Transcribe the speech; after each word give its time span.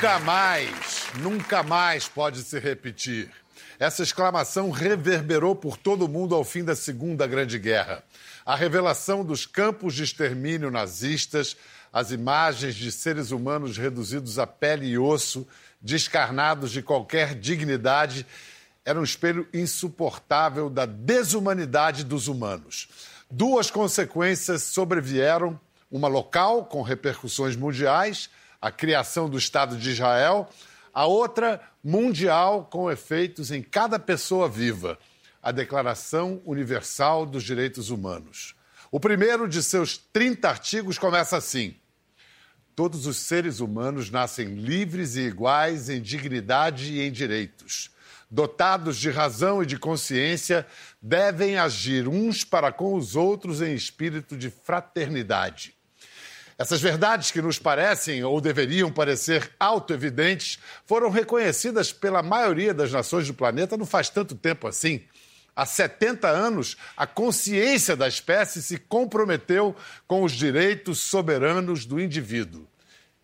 Nunca 0.00 0.18
mais, 0.20 1.08
nunca 1.20 1.62
mais 1.62 2.08
pode 2.08 2.42
se 2.42 2.58
repetir. 2.58 3.30
Essa 3.78 4.02
exclamação 4.02 4.70
reverberou 4.70 5.54
por 5.54 5.76
todo 5.76 6.06
o 6.06 6.08
mundo 6.08 6.34
ao 6.34 6.42
fim 6.42 6.64
da 6.64 6.74
Segunda 6.74 7.26
Grande 7.26 7.58
Guerra. 7.58 8.02
A 8.46 8.56
revelação 8.56 9.22
dos 9.22 9.44
campos 9.44 9.92
de 9.92 10.02
extermínio 10.02 10.70
nazistas, 10.70 11.54
as 11.92 12.12
imagens 12.12 12.76
de 12.76 12.90
seres 12.90 13.30
humanos 13.30 13.76
reduzidos 13.76 14.38
a 14.38 14.46
pele 14.46 14.86
e 14.86 14.96
osso, 14.96 15.46
descarnados 15.82 16.70
de 16.70 16.80
qualquer 16.80 17.34
dignidade, 17.34 18.26
era 18.82 18.98
um 18.98 19.04
espelho 19.04 19.46
insuportável 19.52 20.70
da 20.70 20.86
desumanidade 20.86 22.04
dos 22.04 22.26
humanos. 22.26 22.88
Duas 23.30 23.70
consequências 23.70 24.62
sobrevieram: 24.62 25.60
uma 25.90 26.08
local, 26.08 26.64
com 26.64 26.80
repercussões 26.80 27.54
mundiais, 27.54 28.30
a 28.60 28.70
criação 28.70 29.28
do 29.28 29.38
Estado 29.38 29.76
de 29.76 29.90
Israel, 29.90 30.48
a 30.92 31.06
outra 31.06 31.60
mundial, 31.82 32.64
com 32.70 32.90
efeitos 32.90 33.50
em 33.50 33.62
cada 33.62 33.98
pessoa 33.98 34.48
viva, 34.48 34.98
a 35.42 35.50
Declaração 35.50 36.42
Universal 36.44 37.24
dos 37.24 37.42
Direitos 37.42 37.90
Humanos. 37.90 38.54
O 38.90 39.00
primeiro 39.00 39.48
de 39.48 39.62
seus 39.62 39.96
30 39.96 40.48
artigos 40.48 40.98
começa 40.98 41.36
assim: 41.36 41.74
Todos 42.74 43.06
os 43.06 43.16
seres 43.18 43.60
humanos 43.60 44.10
nascem 44.10 44.54
livres 44.54 45.16
e 45.16 45.20
iguais 45.20 45.88
em 45.88 46.00
dignidade 46.00 46.92
e 46.92 47.00
em 47.00 47.10
direitos. 47.10 47.90
Dotados 48.30 48.96
de 48.96 49.10
razão 49.10 49.62
e 49.62 49.66
de 49.66 49.76
consciência, 49.76 50.66
devem 51.02 51.56
agir 51.56 52.06
uns 52.06 52.44
para 52.44 52.70
com 52.70 52.94
os 52.94 53.16
outros 53.16 53.60
em 53.60 53.74
espírito 53.74 54.36
de 54.36 54.50
fraternidade. 54.50 55.74
Essas 56.60 56.82
verdades 56.82 57.30
que 57.30 57.40
nos 57.40 57.58
parecem 57.58 58.22
ou 58.22 58.38
deveriam 58.38 58.92
parecer 58.92 59.50
autoevidentes 59.58 60.58
foram 60.84 61.08
reconhecidas 61.08 61.90
pela 61.90 62.22
maioria 62.22 62.74
das 62.74 62.92
nações 62.92 63.26
do 63.26 63.32
planeta 63.32 63.78
não 63.78 63.86
faz 63.86 64.10
tanto 64.10 64.34
tempo 64.34 64.68
assim. 64.68 65.02
Há 65.56 65.64
70 65.64 66.28
anos, 66.28 66.76
a 66.94 67.06
consciência 67.06 67.96
da 67.96 68.06
espécie 68.06 68.60
se 68.60 68.76
comprometeu 68.76 69.74
com 70.06 70.22
os 70.22 70.32
direitos 70.32 70.98
soberanos 70.98 71.86
do 71.86 71.98
indivíduo. 71.98 72.68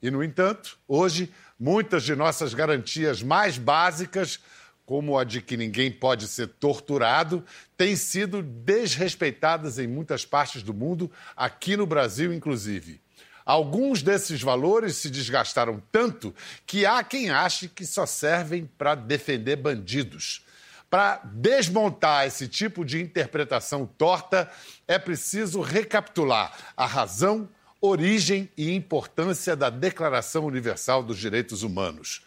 E, 0.01 0.11
no 0.11 0.25
entanto, 0.25 0.79
hoje, 0.89 1.31
muitas 1.61 2.05
de 2.05 2.17
nossas 2.17 2.55
garantias 2.55 3.23
mais 3.23 3.59
básicas, 3.59 4.41
como 4.87 5.19
a 5.19 5.25
de 5.25 5.43
que 5.43 5.59
ninguém 5.59 5.93
pode 5.93 6.27
ser 6.27 6.47
torturado, 6.47 7.45
têm 7.77 7.97
sido 7.97 8.43
desrespeitadas 8.43 9.79
em 9.79 9.87
muitas 9.87 10.25
partes 10.25 10.63
do 10.63 10.73
mundo, 10.73 11.13
aqui 11.37 11.77
no 11.77 11.87
Brasil, 11.87 12.33
inclusive. 12.33 13.05
Alguns 13.47 14.03
desses 14.03 14.43
valores 14.43 14.97
se 14.97 15.09
desgastaram 15.09 15.81
tanto 15.93 16.35
que 16.67 16.85
há 16.85 17.05
quem 17.05 17.31
ache 17.31 17.69
que 17.69 17.87
só 17.87 18.05
servem 18.05 18.69
para 18.77 18.97
defender 18.97 19.55
bandidos. 19.55 20.45
Para 20.91 21.21
desmontar 21.25 22.27
esse 22.27 22.49
tipo 22.49 22.85
de 22.85 23.01
interpretação 23.01 23.87
torta, 23.87 24.51
é 24.89 24.99
preciso 24.99 25.61
recapitular 25.61 26.53
a 26.77 26.87
razão, 26.87 27.49
origem 27.81 28.51
e 28.57 28.75
importância 28.75 29.55
da 29.55 29.71
Declaração 29.71 30.45
Universal 30.45 31.05
dos 31.05 31.17
Direitos 31.17 31.63
Humanos. 31.63 32.26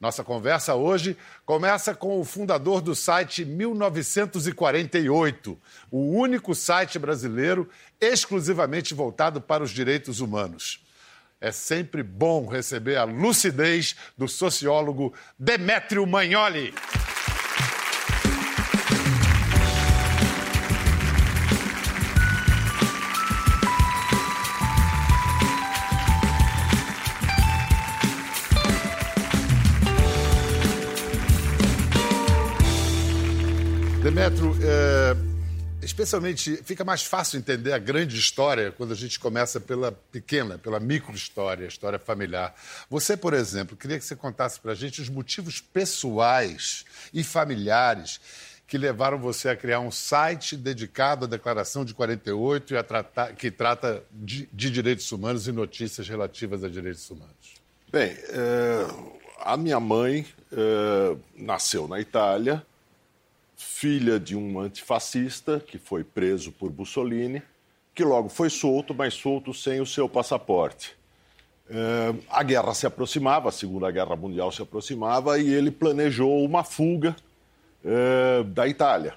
Nossa 0.00 0.24
conversa 0.24 0.74
hoje 0.74 1.14
começa 1.44 1.94
com 1.94 2.18
o 2.18 2.24
fundador 2.24 2.80
do 2.80 2.94
site 2.94 3.44
1948, 3.44 5.60
o 5.90 6.16
único 6.16 6.54
site 6.54 6.98
brasileiro 6.98 7.68
exclusivamente 8.00 8.94
voltado 8.94 9.42
para 9.42 9.62
os 9.62 9.70
direitos 9.70 10.20
humanos. 10.20 10.82
É 11.38 11.52
sempre 11.52 12.02
bom 12.02 12.46
receber 12.46 12.96
a 12.96 13.04
lucidez 13.04 13.94
do 14.16 14.26
sociólogo 14.26 15.12
Demétrio 15.38 16.06
Magnoli. 16.06 16.72
Demetrio, 34.30 34.56
é, 34.62 35.16
especialmente 35.82 36.56
fica 36.62 36.84
mais 36.84 37.02
fácil 37.02 37.38
entender 37.38 37.72
a 37.72 37.78
grande 37.78 38.16
história 38.16 38.70
quando 38.70 38.92
a 38.92 38.96
gente 38.96 39.18
começa 39.18 39.58
pela 39.58 39.92
pequena, 39.92 40.58
pela 40.58 40.78
micro-história, 40.78 41.64
a 41.64 41.68
história 41.68 41.98
familiar. 41.98 42.54
Você, 42.88 43.16
por 43.16 43.34
exemplo, 43.34 43.76
queria 43.76 43.98
que 43.98 44.04
você 44.04 44.14
contasse 44.14 44.60
para 44.60 44.72
a 44.72 44.74
gente 44.74 45.00
os 45.00 45.08
motivos 45.08 45.60
pessoais 45.60 46.84
e 47.12 47.24
familiares 47.24 48.20
que 48.66 48.78
levaram 48.78 49.18
você 49.18 49.48
a 49.48 49.56
criar 49.56 49.80
um 49.80 49.90
site 49.90 50.56
dedicado 50.56 51.24
à 51.24 51.28
Declaração 51.28 51.84
de 51.84 51.92
48 51.92 52.74
e 52.74 52.82
tratar, 52.84 53.32
que 53.34 53.50
trata 53.50 54.04
de, 54.12 54.48
de, 54.52 54.70
direitos 54.70 55.10
humanos 55.10 55.48
e 55.48 55.52
notícias 55.52 56.08
relativas 56.08 56.62
a 56.62 56.68
direitos 56.68 57.10
humanos. 57.10 57.60
Bem, 57.90 58.16
é, 58.28 58.86
a 59.40 59.56
minha 59.56 59.80
mãe 59.80 60.24
é, 60.52 61.16
nasceu 61.36 61.88
na 61.88 61.98
Itália 61.98 62.64
filha 63.64 64.18
de 64.18 64.34
um 64.34 64.58
antifascista 64.58 65.60
que 65.60 65.78
foi 65.78 66.02
preso 66.02 66.50
por 66.50 66.72
Mussolini, 66.72 67.42
que 67.94 68.02
logo 68.02 68.28
foi 68.28 68.48
solto, 68.48 68.94
mas 68.94 69.14
solto 69.14 69.52
sem 69.52 69.80
o 69.80 69.86
seu 69.86 70.08
passaporte. 70.08 70.96
Uh, 71.68 72.18
a 72.28 72.42
guerra 72.42 72.74
se 72.74 72.86
aproximava, 72.86 73.50
a 73.50 73.52
Segunda 73.52 73.90
Guerra 73.90 74.16
Mundial 74.16 74.50
se 74.50 74.62
aproximava, 74.62 75.38
e 75.38 75.52
ele 75.52 75.70
planejou 75.70 76.42
uma 76.42 76.64
fuga 76.64 77.14
uh, 77.84 78.42
da 78.44 78.66
Itália. 78.66 79.14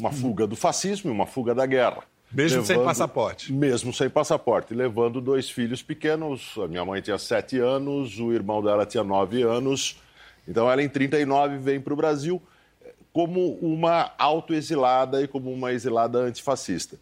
Uma 0.00 0.10
fuga 0.10 0.46
do 0.46 0.56
fascismo 0.56 1.10
e 1.10 1.14
uma 1.14 1.26
fuga 1.26 1.54
da 1.54 1.66
guerra. 1.66 2.02
Mesmo 2.32 2.62
levando, 2.62 2.76
sem 2.76 2.84
passaporte? 2.84 3.52
Mesmo 3.52 3.92
sem 3.92 4.10
passaporte, 4.10 4.74
levando 4.74 5.20
dois 5.20 5.48
filhos 5.48 5.82
pequenos. 5.82 6.54
A 6.56 6.66
minha 6.66 6.84
mãe 6.84 7.00
tinha 7.00 7.16
sete 7.16 7.60
anos, 7.60 8.18
o 8.18 8.32
irmão 8.32 8.60
dela 8.60 8.84
tinha 8.84 9.04
nove 9.04 9.42
anos. 9.42 10.00
Então 10.48 10.68
ela, 10.68 10.82
em 10.82 10.88
39, 10.88 11.58
vem 11.58 11.80
para 11.80 11.92
o 11.92 11.96
Brasil 11.96 12.42
como 13.14 13.56
uma 13.62 14.10
autoexilada 14.18 15.22
e 15.22 15.28
como 15.28 15.52
uma 15.52 15.72
exilada 15.72 16.18
antifascista. 16.18 16.98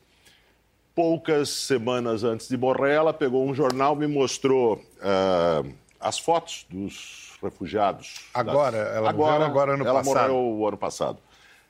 Poucas 0.95 1.49
semanas 1.49 2.23
antes 2.23 2.49
de 2.49 2.56
morrer, 2.59 2.93
ela 2.93 3.15
pegou 3.15 3.49
um 3.49 3.55
jornal, 3.55 3.97
me 3.97 4.06
mostrou 4.06 4.75
uh, 4.77 5.72
as 5.99 6.19
fotos 6.19 6.67
dos 6.69 7.39
refugiados. 7.43 8.27
Agora? 8.34 8.77
Ela 8.77 9.09
agora, 9.09 9.33
morreu 9.33 9.47
agora 9.47 9.72
ano 9.72 9.87
ela 9.87 10.01
passado? 10.01 10.19
Ela 10.19 10.28
morreu 10.28 10.59
o 10.59 10.69
ano 10.69 10.77
passado. 10.77 11.19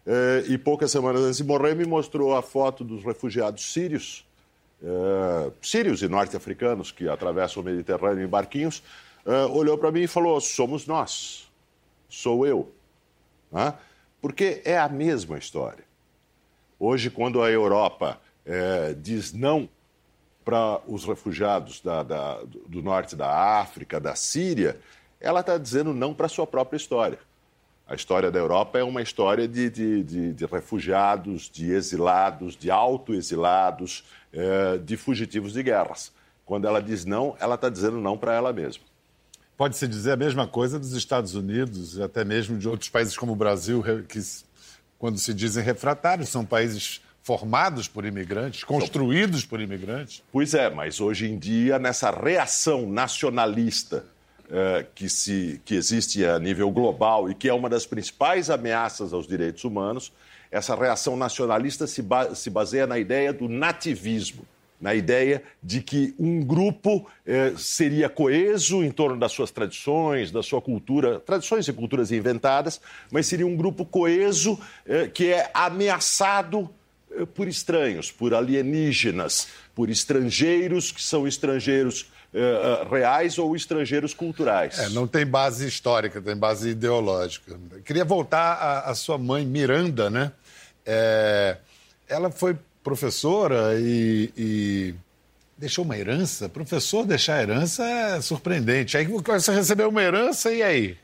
Uh, 0.05 0.51
e 0.51 0.59
poucas 0.59 0.91
semanas 0.91 1.23
antes 1.23 1.37
de 1.37 1.45
morrer, 1.45 1.77
me 1.77 1.85
mostrou 1.85 2.37
a 2.37 2.43
foto 2.43 2.83
dos 2.83 3.05
refugiados 3.05 3.73
sírios, 3.73 4.27
uh, 4.83 5.53
sírios 5.63 6.03
e 6.03 6.09
norte-africanos 6.09 6.91
que 6.91 7.09
atravessam 7.09 7.63
o 7.63 7.65
Mediterrâneo 7.65 8.25
em 8.25 8.29
barquinhos. 8.29 8.83
olhou 9.53 9.79
para 9.79 9.93
mim 9.93 10.01
e 10.01 10.09
falou: 10.09 10.41
Somos 10.41 10.85
nós, 10.85 11.49
sou 12.09 12.45
eu. 12.45 12.73
Uh, 13.53 13.73
porque 14.23 14.63
é 14.65 14.79
a 14.79 14.89
mesma 14.89 15.37
história. 15.37 15.85
Hoje, 16.79 17.11
quando 17.11 17.43
a 17.43 17.51
Europa 17.51 18.21
é, 18.47 18.95
diz 18.95 19.33
não 19.33 19.69
para 20.45 20.81
os 20.87 21.05
refugiados 21.05 21.81
da, 21.81 22.05
da, 22.05 22.41
do 22.69 22.81
norte 22.81 23.17
da 23.17 23.61
África, 23.61 24.01
da 24.01 24.15
Síria, 24.15 24.79
ela 25.21 25.41
está 25.41 25.59
dizendo 25.59 25.93
não 25.93 26.15
para 26.15 26.27
a 26.27 26.29
sua 26.29 26.47
própria 26.47 26.77
história. 26.77 27.19
A 27.87 27.95
história 27.95 28.31
da 28.31 28.39
Europa 28.39 28.79
é 28.79 28.85
uma 28.85 29.03
história 29.03 29.47
de, 29.47 29.69
de, 29.69 30.03
de, 30.05 30.33
de 30.33 30.47
refugiados, 30.47 31.51
de 31.51 31.73
exilados, 31.73 32.57
de 32.57 32.71
autoexilados, 32.71 34.05
é, 34.33 34.79
de 34.79 34.97
fugitivos 34.97 35.53
de 35.53 35.63
guerras. 35.65 36.13
Quando 36.47 36.67
ela 36.67 36.81
diz 36.81 37.05
não, 37.05 37.37
ela 37.41 37.57
está 37.57 37.69
dizendo 37.69 38.01
não 38.01 38.17
para 38.17 38.35
ela 38.35 38.53
mesma. 38.53 38.85
Pode-se 39.63 39.87
dizer 39.87 40.11
a 40.11 40.17
mesma 40.17 40.45
coisa 40.45 40.77
dos 40.77 40.93
Estados 40.93 41.37
Unidos 41.37 41.97
e 41.97 42.03
até 42.03 42.25
mesmo 42.25 42.59
de 42.59 42.69
outros 42.69 42.89
países 42.89 43.17
como 43.17 43.31
o 43.31 43.37
Brasil, 43.37 43.81
que, 44.09 44.21
quando 44.99 45.19
se 45.19 45.33
dizem 45.33 45.63
refratários, 45.63 46.31
são 46.31 46.45
países 46.45 47.01
formados 47.23 47.87
por 47.87 48.05
imigrantes, 48.05 48.65
construídos 48.65 49.45
por 49.45 49.61
imigrantes. 49.61 50.21
Pois 50.33 50.53
é, 50.53 50.69
mas 50.69 51.01
hoje 51.01 51.31
em 51.31 51.39
dia, 51.39 51.79
nessa 51.79 52.11
reação 52.11 52.91
nacionalista 52.91 54.05
é, 54.51 54.85
que, 54.97 55.09
se, 55.09 55.63
que 55.65 55.77
existe 55.77 56.25
a 56.25 56.41
nível 56.41 56.69
global 56.73 57.31
e 57.31 57.35
que 57.37 57.49
é 57.49 57.55
uma 57.55 57.71
das 57.71 57.87
principais 57.87 58.51
ameaças 58.51 59.13
aos 59.13 59.29
direitos 59.29 59.63
humanos, 59.63 60.13
essa 60.51 60.75
reação 60.75 61.17
nacionalista 61.17 61.87
se, 61.87 62.03
ba 62.03 62.35
se 62.35 62.51
baseia 62.51 62.89
na 62.89 62.99
ideia 62.99 63.33
do 63.33 63.49
nativismo 63.49 64.45
na 64.83 64.97
ideia 64.97 65.45
de 65.63 65.81
que 65.81 66.13
um 66.19 66.45
grupo 66.45 67.09
eh, 67.25 67.53
seria 67.57 68.09
coeso 68.09 68.83
em 68.83 68.91
torno 68.91 69.17
das 69.17 69.31
suas 69.31 69.53
tradições, 69.53 70.33
da 70.33 70.43
sua 70.43 70.61
cultura, 70.61 71.21
tradições 71.21 71.69
e 71.69 71.73
culturas 71.73 72.11
inventadas, 72.11 72.81
mas 73.09 73.27
seria 73.27 73.47
um 73.47 73.57
grupo 73.57 73.85
coeso 73.85 74.59
eh, 74.85 75.07
que 75.07 75.33
é 75.33 75.49
ameaçado 75.55 76.69
eh, 77.13 77.25
por 77.25 77.47
estranhos, 77.47 78.11
por 78.11 78.35
alienígenas, 78.35 79.47
por 79.73 79.89
estrangeiros 79.89 80.91
que 80.91 81.01
são 81.01 81.29
estrangeiros 81.29 82.11
uh, 82.35 82.89
reais 82.91 83.39
ou 83.39 83.55
estrangeiros 83.57 84.13
culturais. 84.13 84.79
É, 84.79 84.89
não 84.91 85.07
tem 85.07 85.25
base 85.25 85.67
histórica, 85.67 86.21
tem 86.21 86.37
base 86.37 86.71
ideológica. 86.71 87.59
Queria 87.85 88.05
voltar 88.05 88.85
à, 88.85 88.95
sua 88.95 89.17
mãe, 89.17 89.47
Miranda, 89.47 90.11
né? 90.11 90.33
É, 90.85 91.57
ela 92.07 92.31
foi 92.31 92.57
professora 92.83 93.79
e, 93.79 94.31
e, 94.37 94.95
deixou 95.57 95.85
uma 95.85 95.97
herança. 95.97 96.49
Professor 96.49 97.07
deixar 97.07 97.43
herança 97.43 97.85
é 97.85 98.21
surpreendente. 98.21 98.97
Aí 98.97 99.07
você 99.07 99.53
recebeu 99.53 99.89
uma 99.89 100.03
herança 100.03 100.53
e 100.53 100.63
aí? 100.63 100.97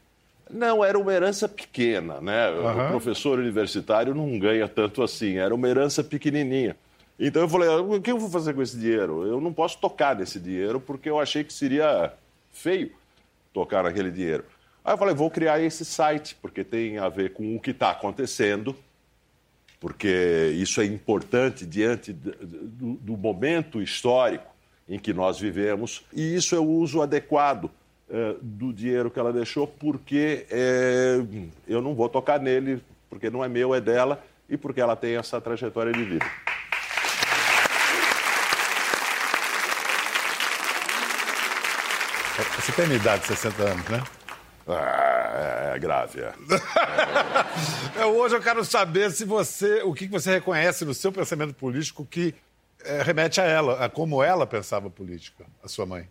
Não, 0.51 0.85
era 0.85 0.99
uma 0.99 1.13
herança 1.13 1.49
pequena, 1.49 2.21
né? 2.21 2.51
Uhum. 2.51 2.87
O 2.87 2.91
professor 2.91 3.39
universitário 3.39 4.15
não 4.15 4.39
ganha 4.39 4.67
tanto 4.67 5.03
assim, 5.03 5.37
era 5.37 5.55
uma 5.55 5.69
herança 5.69 6.03
pequenininha. 6.03 6.75
Então 7.19 7.43
eu 7.43 7.49
falei, 7.49 7.69
o 7.69 8.01
que 8.01 8.11
eu 8.11 8.19
vou 8.19 8.31
fazer 8.31 8.55
com 8.55 8.63
esse 8.63 8.77
dinheiro? 8.77 9.27
Eu 9.27 9.41
não 9.41 9.53
posso 9.53 9.79
tocar 9.79 10.17
nesse 10.17 10.39
dinheiro 10.39 10.81
porque 10.81 11.11
eu 11.11 11.19
achei 11.19 11.45
que 11.45 11.53
seria 11.53 12.13
feio 12.53 12.93
tocar 13.53 13.83
naquele 13.83 14.11
dinheiro. 14.11 14.45
Aí 14.85 14.95
eu 14.95 14.99
falei, 14.99 15.15
vou 15.15 15.31
criar 15.31 15.61
esse 15.61 15.85
site, 15.85 16.37
porque 16.41 16.65
tem 16.65 16.97
a 16.97 17.09
ver 17.09 17.33
com 17.35 17.57
o 17.57 17.61
que 17.61 17.73
está 17.73 17.91
acontecendo, 17.91 18.75
porque 19.81 20.53
isso 20.57 20.81
é 20.81 20.85
importante 20.85 21.65
diante 21.65 22.13
do, 22.13 22.95
do, 22.95 23.17
momento 23.17 23.81
histórico 23.81 24.47
em 24.89 24.99
que 24.99 25.13
nós 25.13 25.39
vivemos, 25.39 26.05
e 26.13 26.35
isso 26.35 26.55
é 26.55 26.59
o 26.59 26.65
uso 26.65 27.03
adequado 27.03 27.71
eh, 28.11 28.37
do 28.41 28.73
dinheiro 28.73 29.11
que 29.11 29.19
ela 29.19 29.33
deixou, 29.33 29.67
porque 29.67 30.47
eh, 30.51 31.23
eu 31.67 31.83
não 31.83 31.95
vou 31.95 32.09
tocar 32.09 32.41
nele, 32.41 32.83
porque 33.11 33.29
não 33.29 33.45
é 33.45 33.49
meu, 33.49 33.75
é 33.75 33.81
dela, 33.81 34.23
e 34.49 34.57
porque 34.57 34.81
ela 34.81 34.97
tem 34.97 35.17
essa 35.17 35.41
trajetória 35.41 35.93
de 35.93 36.03
vida. 36.03 36.27
Você 42.57 42.73
tem 42.73 42.87
a 42.87 42.95
idade, 42.95 43.27
60 43.27 43.63
anos, 43.63 43.89
né? 43.89 44.03
Ah, 44.69 45.73
é 45.75 45.79
grave, 45.79 46.21
é. 46.21 46.33
é. 48.01 48.05
Hoje 48.05 48.37
eu 48.37 48.43
quero 48.43 48.65
saber 48.65 49.11
se 49.11 49.25
você, 49.25 49.83
o 49.83 49.95
que 49.95 50.07
você 50.07 50.33
reconhece 50.33 50.85
no 50.85 50.93
seu 50.93 51.11
pensamento 51.11 51.55
político 51.55 52.05
que 52.05 52.35
é, 52.85 53.03
remete 53.03 53.41
a 53.41 53.45
ela, 53.45 53.85
a 53.85 53.89
como 53.89 54.23
ela 54.23 54.47
pensava 54.47 54.91
política, 54.91 55.45
a 55.63 55.69
sua 55.69 55.87
mãe. 55.87 56.07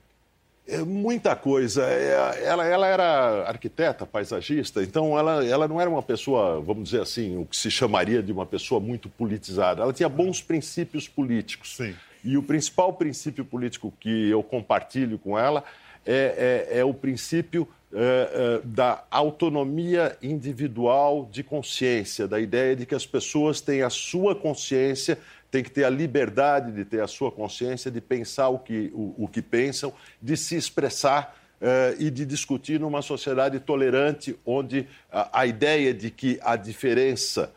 É, 0.68 0.80
muita 0.80 1.36
coisa. 1.36 1.86
É, 1.86 2.44
ela, 2.44 2.65
ela 2.65 2.88
era 2.88 3.48
arquiteta, 3.48 4.06
paisagista, 4.06 4.83
então 4.83 5.18
ela, 5.18 5.45
ela 5.45 5.68
não 5.68 5.80
era 5.80 5.89
uma 5.89 6.01
pessoa, 6.01 6.60
vamos 6.60 6.86
dizer 6.86 7.01
assim, 7.01 7.38
o 7.38 7.45
que 7.45 7.56
se 7.56 7.71
chamaria 7.71 8.21
de 8.21 8.31
uma 8.31 8.45
pessoa 8.45 8.81
muito 8.81 9.07
politizada. 9.07 9.83
Ela 9.83 9.94
tinha 9.94 10.10
bons 10.10 10.42
princípios 10.42 11.07
políticos. 11.07 11.77
Sim. 11.77 11.95
E 12.24 12.38
o 12.38 12.44
principal 12.44 12.92
princípio 12.92 13.45
político 13.45 13.94
que 14.00 14.30
eu 14.30 14.42
compartilho 14.44 15.18
com 15.18 15.39
ela 15.39 15.63
é, 16.06 16.65
é, 16.71 16.80
é 16.80 16.86
o 16.86 16.94
princípio 16.94 17.68
é, 18.00 18.60
é, 18.60 18.62
da 18.64 19.04
autonomia 19.10 20.16
individual 20.22 21.28
de 21.32 21.42
consciência, 21.42 22.28
da 22.28 22.40
ideia 22.40 22.76
de 22.76 22.86
que 22.86 22.94
as 22.94 23.08
pessoas 23.08 23.60
têm 23.60 23.82
a 23.82 23.90
sua 23.90 24.36
consciência, 24.36 25.18
têm 25.50 25.64
que 25.64 25.72
ter 25.72 25.84
a 25.84 25.90
liberdade 25.90 26.72
de 26.72 26.86
ter 26.86 27.02
a 27.02 27.08
sua 27.08 27.32
consciência, 27.32 27.90
de 27.90 28.00
pensar 28.00 28.50
o 28.50 28.60
que, 28.60 28.92
o, 28.94 29.16
o 29.18 29.28
que 29.28 29.42
pensam, 29.42 29.92
de 30.22 30.38
se 30.38 30.56
expressar 30.56 31.36
é, 31.60 31.96
e 31.98 32.12
de 32.12 32.24
discutir 32.24 32.80
numa 32.80 33.02
sociedade 33.02 33.60
tolerante, 33.60 34.38
onde 34.46 34.88
a, 35.12 35.40
a 35.40 35.48
ideia 35.48 35.92
de 35.92 36.12
que 36.12 36.40
a 36.44 36.56
diferença 36.56 37.52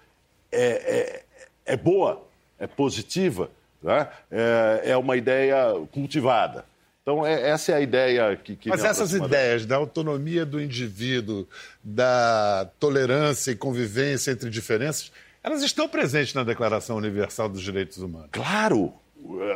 é, 0.50 1.22
é, 1.66 1.72
é 1.74 1.76
boa, 1.76 2.26
é 2.58 2.66
positiva, 2.66 3.50
né? 3.82 4.08
é 4.84 4.96
uma 4.96 5.18
ideia 5.18 5.74
cultivada. 5.92 6.64
Então, 7.02 7.26
é, 7.26 7.48
essa 7.48 7.72
é 7.72 7.74
a 7.76 7.80
ideia 7.80 8.36
que. 8.36 8.56
que 8.56 8.68
Mas 8.68 8.84
essas 8.84 9.12
ideias 9.12 9.64
da 9.64 9.76
autonomia 9.76 10.44
do 10.44 10.60
indivíduo, 10.60 11.48
da 11.82 12.70
tolerância 12.78 13.50
e 13.50 13.56
convivência 13.56 14.30
entre 14.30 14.50
diferenças, 14.50 15.10
elas 15.42 15.62
estão 15.62 15.88
presentes 15.88 16.34
na 16.34 16.44
Declaração 16.44 16.96
Universal 16.96 17.48
dos 17.48 17.62
Direitos 17.62 17.98
Humanos. 17.98 18.28
Claro! 18.32 18.92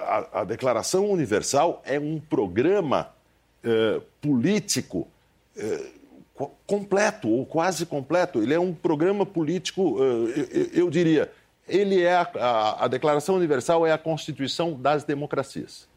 A, 0.06 0.40
a 0.40 0.44
Declaração 0.44 1.10
Universal 1.10 1.82
é 1.86 1.98
um 1.98 2.20
programa 2.20 3.10
eh, 3.62 4.00
político 4.20 5.08
eh, 5.56 5.86
completo, 6.66 7.28
ou 7.28 7.46
quase 7.46 7.86
completo. 7.86 8.42
Ele 8.42 8.52
é 8.52 8.60
um 8.60 8.74
programa 8.74 9.24
político, 9.24 9.96
eh, 10.02 10.48
eu, 10.52 10.84
eu, 10.84 10.90
diria, 10.90 11.30
ele 11.66 12.02
é 12.02 12.14
a, 12.14 12.30
a, 12.34 12.84
a 12.84 12.88
Declaração 12.88 13.36
Universal 13.36 13.86
é 13.86 13.92
a 13.92 13.96
Constituição 13.96 14.74
das 14.74 15.04
democracias. 15.04 15.88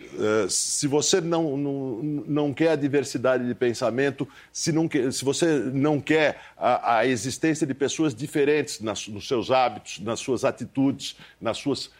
Eh, 0.00 0.46
se 0.48 0.86
você 0.86 1.20
não, 1.20 1.56
não, 1.56 2.02
não 2.26 2.54
quer 2.54 2.70
a 2.70 2.76
diversidade 2.76 3.46
de 3.46 3.54
pensamento, 3.54 4.26
se, 4.52 4.72
não 4.72 4.88
quer, 4.88 5.12
se 5.12 5.24
você 5.24 5.46
não 5.58 6.00
quer 6.00 6.40
a, 6.56 6.98
a 6.98 7.06
existência 7.06 7.66
de 7.66 7.74
pessoas 7.74 8.14
diferentes 8.14 8.80
nas, 8.80 9.06
nos 9.08 9.28
seus 9.28 9.50
hábitos, 9.50 9.98
nas 10.00 10.20
suas 10.20 10.44
atitudes, 10.44 11.16
nas 11.40 11.58
suas 11.58 11.86
uh, 11.86 11.90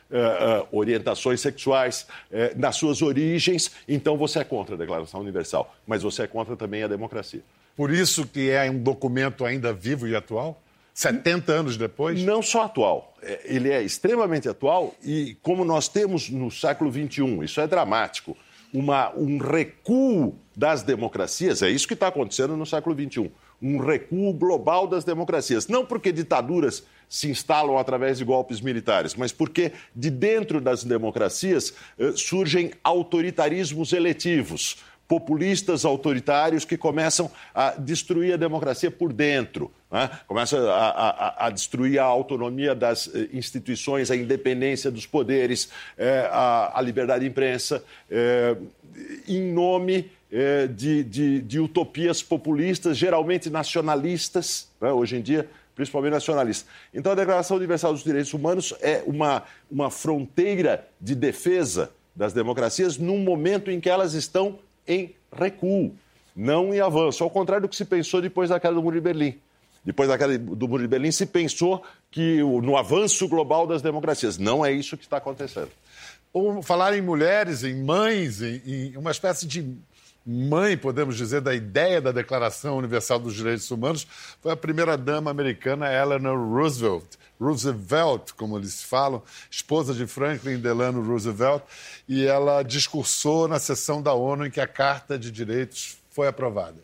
uh, 0.63 0.69
orientações 0.73 1.41
sexuais, 1.41 2.07
uh, 2.31 2.59
nas 2.59 2.77
suas 2.77 3.03
origens, 3.03 3.71
então 3.89 4.17
você 4.17 4.41
é 4.41 4.45
contra 4.45 4.75
a 4.75 4.79
Declaração 4.79 5.21
Universal. 5.21 5.75
Mas 5.87 6.03
você 6.03 6.23
é 6.23 6.27
contra 6.27 6.57
também 6.57 6.83
a 6.83 6.89
democracia. 6.89 7.43
Por 7.77 7.91
isso 7.91 8.27
que 8.27 8.51
é 8.51 8.71
um 8.71 8.79
documento 8.79 9.45
ainda 9.45 9.73
vivo 9.73 10.07
e 10.07 10.15
atual? 10.15 10.61
70 11.01 11.51
anos 11.51 11.77
depois? 11.79 12.23
Não 12.23 12.43
só 12.43 12.65
atual. 12.65 13.15
É, 13.23 13.41
ele 13.45 13.71
é 13.71 13.83
extremamente 13.83 14.51
atual 14.51 14.95
e, 15.03 15.35
como 15.43 15.65
nós 15.65 15.89
temos 15.89 16.29
no 16.29 16.51
século 16.51 16.93
XXI, 16.93 17.43
isso 17.43 17.59
é 17.59 17.67
dramático, 17.67 18.37
uma, 18.73 19.11
um 19.17 19.39
recuo 19.39 20.39
das 20.55 20.83
democracias, 20.83 21.63
é 21.63 21.71
isso 21.71 21.89
que 21.89 21.95
está 21.95 22.09
acontecendo 22.09 22.55
no 22.55 22.67
século 22.67 22.95
XXI, 22.95 23.31
um 23.63 23.79
recuo 23.79 24.33
global 24.35 24.87
das 24.87 25.03
democracias. 25.03 25.69
Não 25.69 25.87
porque 25.87 26.13
ditaduras 26.13 26.85
se 27.09 27.31
instalam 27.31 27.79
através 27.79 28.19
de 28.19 28.25
golpes 28.25 28.61
militares, 28.61 29.15
mas 29.15 29.33
porque 29.33 29.73
de 29.97 30.11
dentro 30.11 30.61
das 30.61 30.85
democracias 30.85 31.73
eh, 31.99 32.13
surgem 32.15 32.73
autoritarismos 32.85 33.95
eletivos 33.95 34.77
populistas 35.11 35.85
autoritários 35.85 36.65
que 36.65 36.77
começam 36.77 37.29
a 37.53 37.73
destruir 37.73 38.35
a 38.35 38.37
democracia 38.37 38.93
por 38.93 39.13
dentro, 39.13 39.69
né? 39.91 40.09
começam 40.25 40.71
a, 40.71 40.89
a, 40.89 41.47
a, 41.47 41.51
destruir 41.51 41.99
a 41.99 42.05
autonomia 42.05 42.77
das 42.77 43.11
eh, 43.13 43.29
instituições, 43.33 44.09
a 44.13 44.15
independência 44.15 44.89
dos 44.89 45.07
poderes, 45.07 45.69
eh, 45.99 46.29
a, 46.31 46.79
a, 46.79 46.81
liberdade 46.81 47.25
de 47.25 47.29
imprensa, 47.29 47.83
eh, 48.09 48.57
em 49.27 49.53
nome 49.53 50.13
de, 50.77 51.03
de, 51.03 51.41
de, 51.41 51.59
utopias 51.59 52.23
populistas, 52.23 52.97
geralmente 52.97 53.51
nacionalistas, 53.51 54.69
né? 54.81 54.93
hoje 54.93 55.17
em 55.17 55.23
dia 55.23 55.49
principalmente 55.75 56.13
nacionalistas. 56.13 56.69
Então, 56.95 57.11
a 57.11 57.15
Declaração 57.17 57.57
Universal 57.57 57.95
dos 57.95 58.05
Direitos 58.05 58.33
Humanos 58.35 58.75
é 58.81 59.03
uma, 59.07 59.43
uma 59.69 59.91
fronteira 59.91 60.87
de 61.01 61.17
defesa 61.17 61.91
das 62.15 62.33
democracias 62.33 62.99
num 62.99 63.19
momento 63.19 63.71
em 63.71 63.81
que 63.81 63.89
elas 63.89 64.13
estão 64.13 64.59
em 64.91 65.15
recuo, 65.33 65.95
não 66.35 66.75
em 66.75 66.81
avanço, 66.81 67.23
ao 67.23 67.31
contrário 67.31 67.63
do 67.63 67.69
que 67.69 67.77
se 67.77 67.85
pensou 67.85 68.21
depois 68.21 68.51
da 68.51 68.59
queda 68.59 68.75
do 68.75 68.83
Muro 68.83 68.97
de 68.97 69.01
Berlim. 69.01 69.39
Depois 69.85 70.09
da 70.09 70.19
queda 70.19 70.37
do 70.37 70.69
Muro 70.69 70.83
de 70.83 70.89
Berlim, 70.89 71.13
se 71.13 71.25
pensou 71.25 71.83
que 72.11 72.39
no 72.43 72.77
avanço 72.77 73.29
global 73.29 73.67
das 73.67 73.81
democracias. 73.81 74.37
Não 74.37 74.67
é 74.67 74.73
isso 74.73 74.97
que 74.97 75.05
está 75.05 75.19
acontecendo. 75.19 75.71
Ou 76.33 76.63
falar 76.63 76.97
em 76.97 77.01
mulheres, 77.01 77.65
em 77.65 77.83
mães, 77.83 78.43
em, 78.43 78.63
em 78.67 78.97
uma 78.97 79.11
espécie 79.11 79.47
de 79.47 79.77
mãe, 80.27 80.77
podemos 80.77 81.17
dizer, 81.17 81.41
da 81.41 81.55
ideia 81.55 82.01
da 82.01 82.13
Declaração 82.13 82.77
Universal 82.77 83.19
dos 83.21 83.35
Direitos 83.35 83.71
Humanos, 83.71 84.07
foi 84.41 84.53
a 84.53 84.57
primeira-dama 84.57 85.31
americana 85.31 85.93
Eleanor 85.93 86.39
Roosevelt. 86.39 87.17
Roosevelt, 87.41 88.33
como 88.37 88.59
eles 88.59 88.83
falam, 88.83 89.23
esposa 89.51 89.95
de 89.95 90.07
Franklin 90.07 90.59
Delano 90.59 91.03
Roosevelt, 91.03 91.63
e 92.09 92.27
ela 92.27 92.63
discursou 92.63 93.49
na 93.49 93.59
sessão 93.59 94.03
da 94.03 94.13
ONU 94.13 94.47
em 94.47 94.51
que 94.51 94.61
a 94.61 94.67
Carta 94.67 95.19
de 95.19 95.31
Direitos 95.31 95.99
foi 96.11 96.29
aprovada. 96.29 96.77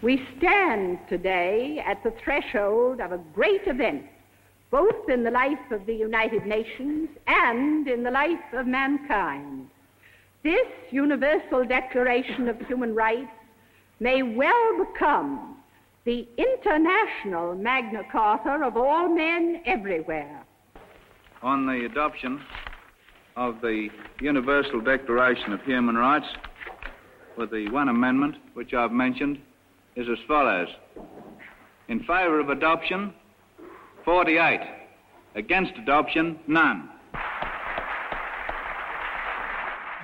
We 0.00 0.24
stand 0.36 0.98
today 1.08 1.80
at 1.80 2.02
the 2.04 2.12
threshold 2.22 3.00
of 3.02 3.12
a 3.12 3.18
great 3.34 3.68
event, 3.68 4.04
both 4.70 5.08
in 5.08 5.24
the 5.24 5.30
life 5.30 5.74
of 5.74 5.84
the 5.86 5.92
United 5.92 6.46
Nations 6.46 7.10
and 7.26 7.88
in 7.88 8.04
the 8.04 8.10
life 8.10 8.56
of 8.56 8.68
mankind. 8.68 9.68
This 10.44 10.66
Universal 10.90 11.64
Declaration 11.66 12.48
of 12.48 12.60
Human 12.68 12.94
Rights 12.94 13.30
may 13.98 14.22
well 14.22 14.84
become 14.84 15.56
the 16.04 16.28
international 16.38 17.56
Magna 17.56 18.02
Carta 18.10 18.64
of 18.64 18.76
all 18.76 19.08
men 19.08 19.60
everywhere. 19.66 20.44
On 21.42 21.66
the 21.66 21.84
adoption 21.84 22.40
of 23.36 23.60
the 23.60 23.88
Universal 24.20 24.80
Declaration 24.82 25.52
of 25.52 25.60
Human 25.62 25.96
Rights, 25.96 26.26
with 27.36 27.50
the 27.50 27.68
one 27.70 27.88
amendment 27.88 28.36
which 28.54 28.74
I've 28.74 28.92
mentioned, 28.92 29.38
is 29.96 30.06
as 30.08 30.18
follows. 30.28 30.68
In 31.88 32.00
favour 32.00 32.38
of 32.38 32.48
adoption, 32.50 33.12
48. 34.04 34.60
Against 35.34 35.72
adoption, 35.78 36.38
none. 36.46 36.90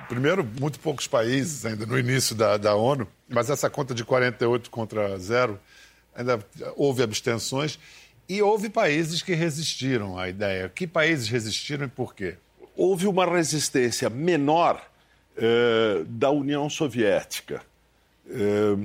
Primeiro, 0.07 0.47
muito 0.59 0.79
poucos 0.79 1.07
países 1.07 1.65
ainda 1.65 1.85
no 1.85 1.97
início 1.97 2.35
da, 2.35 2.57
da 2.57 2.75
ONU, 2.75 3.07
mas 3.27 3.49
essa 3.49 3.69
conta 3.69 3.93
de 3.93 4.03
48 4.03 4.69
contra 4.69 5.17
zero, 5.17 5.59
ainda 6.15 6.39
houve 6.75 7.03
abstenções 7.03 7.79
e 8.27 8.41
houve 8.41 8.69
países 8.69 9.21
que 9.21 9.33
resistiram 9.33 10.17
à 10.17 10.29
ideia. 10.29 10.69
Que 10.69 10.87
países 10.87 11.27
resistiram 11.27 11.85
e 11.85 11.89
por 11.89 12.13
quê? 12.13 12.35
Houve 12.75 13.07
uma 13.07 13.25
resistência 13.25 14.09
menor 14.09 14.81
eh, 15.37 16.03
da 16.07 16.29
União 16.29 16.69
Soviética, 16.69 17.61
eh, 18.29 18.77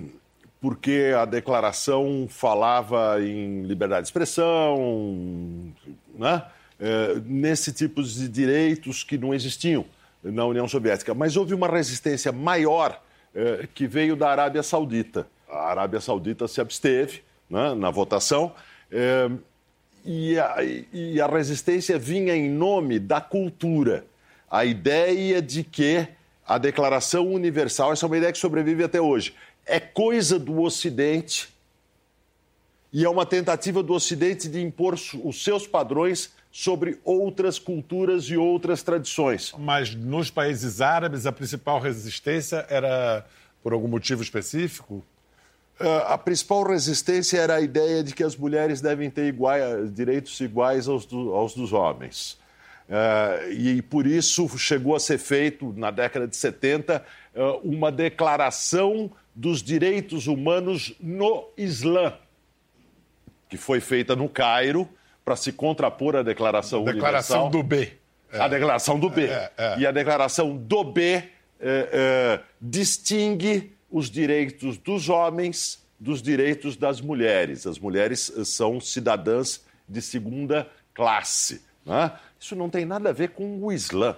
porque 0.60 1.12
a 1.16 1.24
declaração 1.24 2.26
falava 2.28 3.22
em 3.22 3.62
liberdade 3.62 4.02
de 4.02 4.08
expressão, 4.08 5.72
né? 6.14 6.44
eh, 6.80 7.20
nesse 7.24 7.72
tipo 7.72 8.02
de 8.02 8.28
direitos 8.28 9.04
que 9.04 9.18
não 9.18 9.34
existiam 9.34 9.84
na 10.22 10.44
União 10.44 10.68
Soviética. 10.68 11.14
Mas 11.14 11.36
houve 11.36 11.54
uma 11.54 11.68
resistência 11.68 12.32
maior 12.32 13.00
eh, 13.34 13.66
que 13.74 13.86
veio 13.86 14.16
da 14.16 14.30
Arábia 14.30 14.62
Saudita. 14.62 15.26
A 15.48 15.70
Arábia 15.70 16.00
Saudita 16.00 16.46
se 16.46 16.60
absteve 16.60 17.22
né, 17.48 17.74
na 17.74 17.90
votação. 17.90 18.52
Eh, 18.90 19.30
e, 20.04 20.38
a, 20.38 20.56
e 20.92 21.20
a 21.20 21.26
resistência 21.26 21.98
vinha 21.98 22.34
em 22.34 22.48
nome 22.48 22.98
da 22.98 23.20
cultura. 23.20 24.04
A 24.50 24.64
ideia 24.64 25.40
de 25.40 25.62
que 25.62 26.06
a 26.46 26.58
Declaração 26.58 27.28
Universal, 27.28 27.92
essa 27.92 28.04
é 28.04 28.08
uma 28.08 28.16
ideia 28.16 28.32
que 28.32 28.38
sobrevive 28.38 28.82
até 28.82 29.00
hoje, 29.00 29.34
é 29.64 29.78
coisa 29.78 30.38
do 30.38 30.62
Ocidente 30.62 31.48
e 32.92 33.04
é 33.04 33.08
uma 33.08 33.24
tentativa 33.24 33.82
do 33.82 33.94
Ocidente 33.94 34.48
de 34.48 34.60
impor 34.60 34.94
os 34.94 35.44
seus 35.44 35.66
padrões 35.66 36.32
sobre 36.50 36.98
outras 37.04 37.58
culturas 37.58 38.24
e 38.24 38.36
outras 38.36 38.82
tradições. 38.82 39.52
Mas 39.56 39.94
nos 39.94 40.30
países 40.30 40.80
árabes, 40.80 41.26
a 41.26 41.32
principal 41.32 41.80
resistência 41.80 42.66
era 42.68 43.24
por 43.62 43.72
algum 43.72 43.88
motivo 43.88 44.22
específico? 44.22 45.04
Uh, 45.78 46.04
a 46.08 46.18
principal 46.18 46.62
resistência 46.62 47.38
era 47.38 47.54
a 47.56 47.60
ideia 47.60 48.02
de 48.02 48.14
que 48.14 48.22
as 48.22 48.36
mulheres 48.36 48.80
devem 48.80 49.08
ter 49.08 49.26
iguais, 49.26 49.94
direitos 49.94 50.38
iguais 50.40 50.88
aos, 50.88 51.06
do, 51.06 51.32
aos 51.32 51.54
dos 51.54 51.72
homens. 51.72 52.38
Uh, 52.88 53.52
e 53.52 53.82
por 53.82 54.06
isso 54.06 54.48
chegou 54.58 54.96
a 54.96 55.00
ser 55.00 55.16
feito, 55.16 55.72
na 55.76 55.90
década 55.90 56.26
de 56.26 56.36
70, 56.36 57.02
uh, 57.34 57.40
uma 57.62 57.90
declaração 57.90 59.10
dos 59.34 59.62
direitos 59.62 60.26
humanos 60.26 60.92
no 61.00 61.48
Islã, 61.56 62.12
que 63.48 63.56
foi 63.56 63.80
feita 63.80 64.16
no 64.16 64.28
Cairo 64.28 64.88
para 65.30 65.36
se 65.36 65.52
contrapor 65.52 66.16
à 66.16 66.24
Declaração, 66.24 66.82
declaração 66.82 67.46
Universal. 67.46 67.50
do 67.50 67.62
B. 67.62 67.92
É. 68.32 68.40
A 68.40 68.48
Declaração 68.48 68.98
do 68.98 69.08
B. 69.08 69.26
É, 69.26 69.52
é. 69.56 69.78
E 69.78 69.86
a 69.86 69.92
Declaração 69.92 70.56
do 70.56 70.82
B 70.82 71.02
eh, 71.12 71.28
eh, 71.60 72.40
distingue 72.60 73.72
os 73.88 74.10
direitos 74.10 74.76
dos 74.76 75.08
homens 75.08 75.86
dos 76.00 76.20
direitos 76.20 76.76
das 76.76 77.00
mulheres. 77.00 77.64
As 77.64 77.78
mulheres 77.78 78.32
eh, 78.36 78.44
são 78.44 78.80
cidadãs 78.80 79.64
de 79.88 80.02
segunda 80.02 80.68
classe. 80.92 81.62
Né? 81.86 82.10
Isso 82.40 82.56
não 82.56 82.68
tem 82.68 82.84
nada 82.84 83.10
a 83.10 83.12
ver 83.12 83.28
com 83.28 83.62
o 83.62 83.70
Islã. 83.70 84.16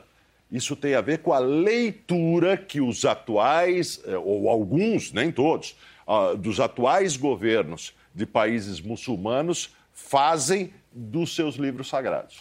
Isso 0.51 0.75
tem 0.75 0.95
a 0.95 1.03
ver 1.03 1.19
com 1.19 1.35
a 1.35 1.39
leitura 1.39 2.57
que 2.57 2.81
os 2.81 3.05
atuais, 3.05 4.03
ou 4.25 4.49
alguns, 4.49 5.13
nem 5.13 5.31
todos, 5.31 5.77
ah, 6.07 6.33
dos 6.35 6.59
atuais 6.59 7.19
governos 7.19 7.95
de 8.15 8.25
países 8.25 8.81
muçulmanos 8.81 9.75
fazem 9.93 10.73
dos 10.95 11.35
seus 11.35 11.57
livros 11.57 11.89
sagrados. 11.89 12.41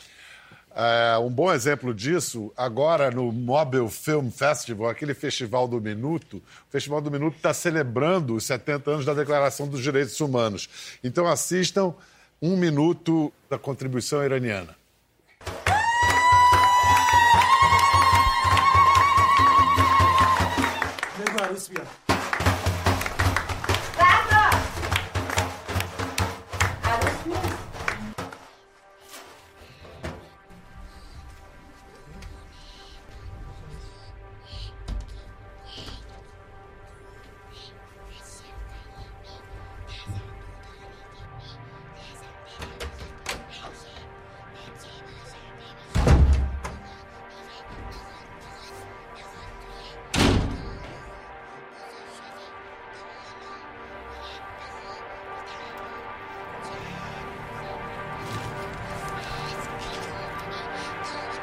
É, 0.73 1.17
um 1.17 1.29
bom 1.29 1.51
exemplo 1.51 1.93
disso, 1.93 2.51
agora 2.55 3.11
no 3.11 3.31
Mobile 3.31 3.89
Film 3.89 4.29
Festival, 4.29 4.89
aquele 4.89 5.13
festival 5.13 5.67
do 5.67 5.81
Minuto, 5.81 6.37
o 6.37 6.71
Festival 6.71 7.01
do 7.01 7.11
Minuto 7.11 7.35
está 7.35 7.53
celebrando 7.53 8.35
os 8.35 8.45
70 8.45 8.91
anos 8.91 9.05
da 9.05 9.13
Declaração 9.13 9.67
dos 9.67 9.81
Direitos 9.81 10.19
Humanos. 10.21 10.69
Então 11.03 11.27
assistam 11.27 11.93
um 12.41 12.55
minuto 12.55 13.31
da 13.49 13.59
contribuição 13.59 14.23
iraniana. 14.23 14.75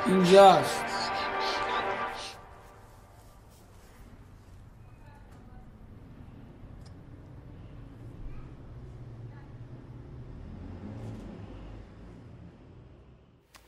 Injusto. 0.09 0.89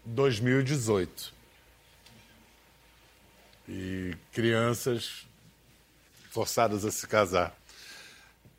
Dois 0.06 0.40
mil 0.40 0.60
e 0.60 0.62
dezoito. 0.62 1.34
E 3.68 4.16
crianças 4.32 5.26
forçadas 6.30 6.86
a 6.86 6.90
se 6.90 7.06
casar. 7.06 7.54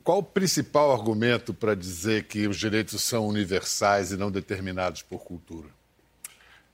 Qual 0.04 0.20
o 0.20 0.24
principal 0.24 0.92
argumento 0.92 1.52
para 1.52 1.76
dizer 1.76 2.26
que 2.26 2.48
os 2.48 2.58
direitos 2.58 3.02
são 3.02 3.28
universais 3.28 4.12
e 4.12 4.18
não 4.18 4.32
determinados 4.32 5.02
por 5.02 5.24
cultura? 5.24 5.81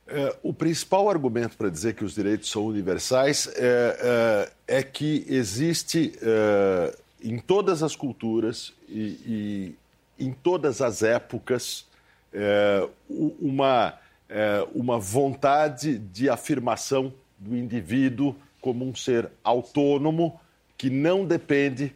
É, 0.09 0.33
o 0.41 0.53
principal 0.53 1.09
argumento 1.09 1.57
para 1.57 1.69
dizer 1.69 1.93
que 1.93 2.05
os 2.05 2.15
direitos 2.15 2.49
são 2.49 2.65
universais 2.65 3.49
é, 3.55 4.49
é, 4.67 4.77
é 4.79 4.83
que 4.83 5.25
existe 5.27 6.13
é, 6.21 6.97
em 7.21 7.37
todas 7.37 7.83
as 7.83 7.93
culturas 7.93 8.73
e, 8.87 9.75
e 10.17 10.25
em 10.25 10.31
todas 10.31 10.81
as 10.81 11.03
épocas 11.03 11.85
é, 12.31 12.87
uma, 13.09 13.95
é, 14.29 14.65
uma 14.73 14.97
vontade 14.97 15.97
de 15.97 16.29
afirmação 16.29 17.13
do 17.37 17.57
indivíduo 17.57 18.33
como 18.61 18.85
um 18.85 18.95
ser 18.95 19.29
autônomo 19.43 20.39
que 20.77 20.89
não 20.89 21.25
depende, 21.25 21.93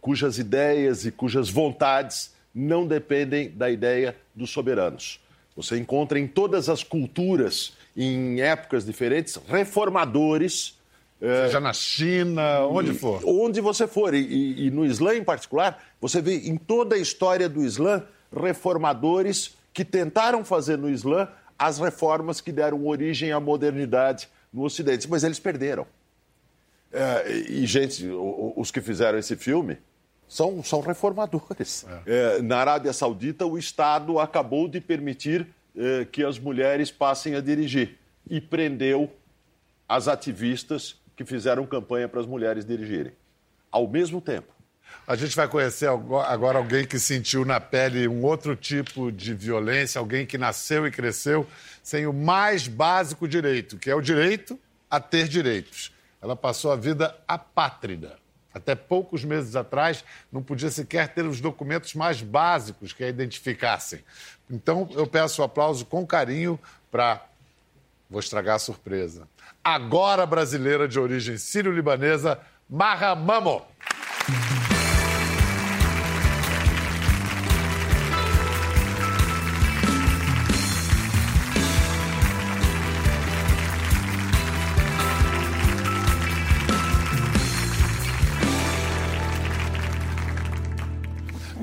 cujas 0.00 0.38
ideias 0.38 1.06
e 1.06 1.10
cujas 1.12 1.48
vontades 1.48 2.34
não 2.54 2.86
dependem 2.86 3.50
da 3.50 3.70
ideia 3.70 4.14
dos 4.34 4.50
soberanos. 4.50 5.23
Você 5.56 5.78
encontra 5.78 6.18
em 6.18 6.26
todas 6.26 6.68
as 6.68 6.82
culturas, 6.82 7.74
em 7.96 8.40
épocas 8.40 8.84
diferentes, 8.84 9.38
reformadores. 9.48 10.76
Seja 11.20 11.58
é, 11.58 11.60
na 11.60 11.72
China, 11.72 12.66
onde 12.66 12.92
for. 12.92 13.22
Onde 13.24 13.60
você 13.60 13.86
for. 13.86 14.14
E, 14.14 14.66
e, 14.66 14.70
no 14.70 14.84
Islã, 14.84 15.14
em 15.14 15.24
particular, 15.24 15.82
você 16.00 16.20
vê 16.20 16.36
em 16.48 16.56
toda 16.56 16.96
a 16.96 16.98
história 16.98 17.48
do 17.48 17.62
Islã 17.62 18.02
reformadores 18.34 19.56
que 19.72 19.84
tentaram 19.84 20.44
fazer 20.44 20.76
no 20.76 20.90
Islã 20.90 21.28
as 21.56 21.78
reformas 21.78 22.40
que 22.40 22.50
deram 22.50 22.84
origem 22.86 23.30
à 23.30 23.38
modernidade 23.38 24.28
no 24.52 24.64
Ocidente. 24.64 25.08
Mas 25.08 25.22
eles 25.22 25.38
perderam. 25.38 25.86
É, 26.92 27.30
e, 27.48 27.64
gente, 27.64 28.06
os 28.56 28.70
que 28.70 28.80
fizeram 28.80 29.18
esse 29.18 29.36
filme 29.36 29.78
são, 30.28 30.62
são 30.62 30.80
reformadores. 30.80 31.86
É. 32.06 32.36
É, 32.38 32.42
na 32.42 32.58
Arábia 32.58 32.92
Saudita, 32.92 33.46
o 33.46 33.58
Estado 33.58 34.18
acabou 34.18 34.68
de 34.68 34.80
permitir 34.80 35.46
é, 35.76 36.04
que 36.04 36.24
as 36.24 36.38
mulheres 36.38 36.90
passem 36.90 37.34
a 37.34 37.40
dirigir 37.40 37.98
e 38.28 38.40
prendeu 38.40 39.10
as 39.88 40.08
ativistas 40.08 40.96
que 41.16 41.24
fizeram 41.24 41.66
campanha 41.66 42.08
para 42.08 42.20
as 42.20 42.26
mulheres 42.26 42.64
dirigirem. 42.64 43.12
Ao 43.70 43.86
mesmo 43.86 44.20
tempo. 44.20 44.52
A 45.06 45.16
gente 45.16 45.36
vai 45.36 45.46
conhecer 45.48 45.88
agora 45.88 46.58
alguém 46.58 46.86
que 46.86 46.98
sentiu 46.98 47.44
na 47.44 47.60
pele 47.60 48.08
um 48.08 48.22
outro 48.24 48.56
tipo 48.56 49.12
de 49.12 49.34
violência, 49.34 49.98
alguém 49.98 50.24
que 50.24 50.38
nasceu 50.38 50.86
e 50.86 50.90
cresceu 50.90 51.46
sem 51.82 52.06
o 52.06 52.12
mais 52.12 52.66
básico 52.66 53.28
direito, 53.28 53.76
que 53.76 53.90
é 53.90 53.94
o 53.94 54.00
direito 54.00 54.58
a 54.90 54.98
ter 54.98 55.28
direitos. 55.28 55.92
Ela 56.22 56.34
passou 56.34 56.72
a 56.72 56.76
vida 56.76 57.14
apátrida. 57.28 58.16
Até 58.54 58.74
poucos 58.76 59.24
meses 59.24 59.56
atrás, 59.56 60.04
não 60.30 60.42
podia 60.42 60.70
sequer 60.70 61.08
ter 61.12 61.24
os 61.26 61.40
documentos 61.40 61.94
mais 61.94 62.22
básicos 62.22 62.92
que 62.92 63.02
a 63.02 63.08
identificassem. 63.08 64.04
Então, 64.48 64.88
eu 64.92 65.06
peço 65.06 65.42
o 65.42 65.44
aplauso 65.44 65.84
com 65.84 66.06
carinho 66.06 66.58
para. 66.90 67.26
Vou 68.08 68.20
estragar 68.20 68.56
a 68.56 68.58
surpresa. 68.60 69.26
Agora 69.62 70.24
brasileira 70.24 70.86
de 70.86 71.00
origem 71.00 71.36
sírio-libanesa, 71.36 72.38
Marra 72.68 73.14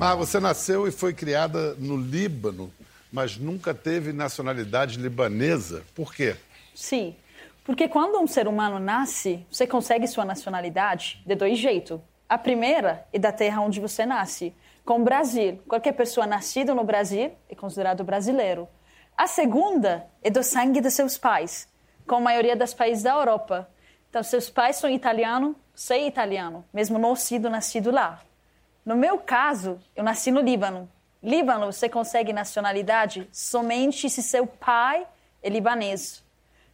Mas 0.01 0.17
você 0.17 0.39
nasceu 0.39 0.88
e 0.88 0.91
foi 0.91 1.13
criada 1.13 1.75
no 1.75 1.96
Líbano, 1.96 2.74
mas 3.13 3.38
nunca 3.38 3.72
teve 3.72 4.12
nacionalidade 4.12 4.98
libanesa. 4.98 5.84
Por 5.93 6.12
quê? 6.12 6.36
Sim, 6.74 7.15
porque 7.63 7.88
quando 7.88 8.20
um 8.20 8.25
ser 8.25 8.48
humano 8.48 8.79
nasce, 8.79 9.46
você 9.51 9.67
consegue 9.67 10.08
sua 10.08 10.25
nacionalidade 10.25 11.22
de 11.24 11.36
dois 11.36 11.60
jeitos. 11.60 12.00
A 12.27 12.36
primeira 12.36 13.05
é 13.13 13.20
da 13.20 13.31
terra 13.31 13.62
onde 13.62 13.79
você 13.79 14.03
nasce, 14.03 14.55
com 14.84 15.01
o 15.01 15.03
Brasil. 15.03 15.62
Qualquer 15.67 15.91
pessoa 15.91 16.25
nascida 16.25 16.74
no 16.74 16.84
Brasil 16.84 17.31
é 17.48 17.53
considerado 17.53 18.03
brasileiro. 18.03 18.67
A 19.15 19.27
segunda 19.27 20.08
é 20.24 20.31
do 20.31 20.41
sangue 20.41 20.81
dos 20.81 20.96
seus 20.96 21.15
pais, 21.15 21.67
com 22.08 22.15
a 22.15 22.20
maioria 22.20 22.55
dos 22.55 22.74
países 22.74 23.03
da 23.03 23.12
Europa. 23.12 23.70
Então, 24.10 24.24
seus 24.24 24.50
pais 24.50 24.77
são 24.77 24.89
italianos, 24.89 25.55
você 25.75 25.93
é 25.93 26.08
italiano, 26.08 26.65
mesmo 26.74 26.98
não 26.98 27.15
sido 27.15 27.51
nascido 27.51 27.91
lá. 27.91 28.20
No 28.91 28.98
meu 28.98 29.17
caso, 29.17 29.79
eu 29.95 30.03
nasci 30.03 30.31
no 30.31 30.41
Líbano. 30.41 30.91
Líbano, 31.24 31.71
você 31.71 31.88
consegue 31.88 32.33
nacionalidade 32.33 33.25
somente 33.31 34.10
se 34.10 34.21
seu 34.21 34.45
pai 34.45 35.07
é 35.41 35.48
libanês. 35.48 36.21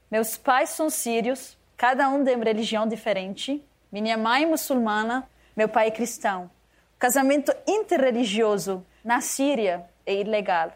Meus 0.09 0.35
pais 0.35 0.71
são 0.71 0.89
sírios, 0.89 1.55
cada 1.77 2.09
um 2.09 2.23
de 2.23 2.33
uma 2.33 2.43
religião 2.43 2.87
diferente. 2.87 3.63
Minha 3.91 4.17
mãe 4.17 4.45
é 4.45 4.45
muçulmana, 4.47 5.29
meu 5.55 5.69
pai 5.69 5.89
é 5.89 5.91
cristão. 5.91 6.49
Casamento 6.97 7.55
interreligioso 7.67 8.83
na 9.03 9.21
Síria 9.21 9.87
é 10.03 10.15
ilegal. 10.15 10.73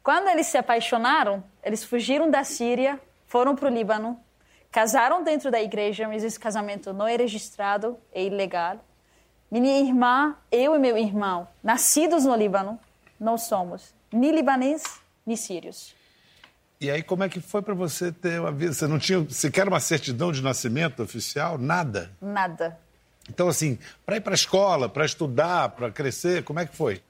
Quando 0.00 0.28
eles 0.28 0.46
se 0.46 0.58
apaixonaram, 0.58 1.42
eles 1.64 1.82
fugiram 1.82 2.30
da 2.30 2.44
Síria, 2.44 3.00
foram 3.26 3.56
para 3.56 3.68
o 3.68 3.74
Líbano, 3.74 4.16
casaram 4.70 5.24
dentro 5.24 5.50
da 5.50 5.60
igreja, 5.60 6.06
mas 6.06 6.22
esse 6.22 6.38
casamento 6.38 6.92
não 6.92 7.08
é 7.08 7.16
registrado, 7.16 7.98
é 8.12 8.22
ilegal. 8.22 8.78
Minha 9.54 9.78
irmã, 9.78 10.34
eu 10.50 10.74
e 10.74 10.80
meu 10.80 10.98
irmão, 10.98 11.46
nascidos 11.62 12.24
no 12.24 12.34
Líbano, 12.34 12.76
não 13.20 13.38
somos 13.38 13.94
nem 14.12 14.32
libanês, 14.32 14.82
nem 15.24 15.36
sírios. 15.36 15.94
E 16.80 16.90
aí, 16.90 17.04
como 17.04 17.22
é 17.22 17.28
que 17.28 17.38
foi 17.38 17.62
para 17.62 17.72
você 17.72 18.10
ter 18.10 18.40
uma 18.40 18.50
vida? 18.50 18.72
Você 18.72 18.88
não 18.88 18.98
tinha 18.98 19.24
sequer 19.30 19.68
uma 19.68 19.78
certidão 19.78 20.32
de 20.32 20.42
nascimento 20.42 21.04
oficial? 21.04 21.56
Nada? 21.56 22.10
Nada. 22.20 22.76
Então, 23.30 23.46
assim, 23.46 23.78
para 24.04 24.16
ir 24.16 24.22
para 24.22 24.32
a 24.32 24.34
escola, 24.34 24.88
para 24.88 25.04
estudar, 25.04 25.68
para 25.68 25.88
crescer, 25.88 26.42
como 26.42 26.58
é 26.58 26.66
que 26.66 26.74
foi? 26.74 27.00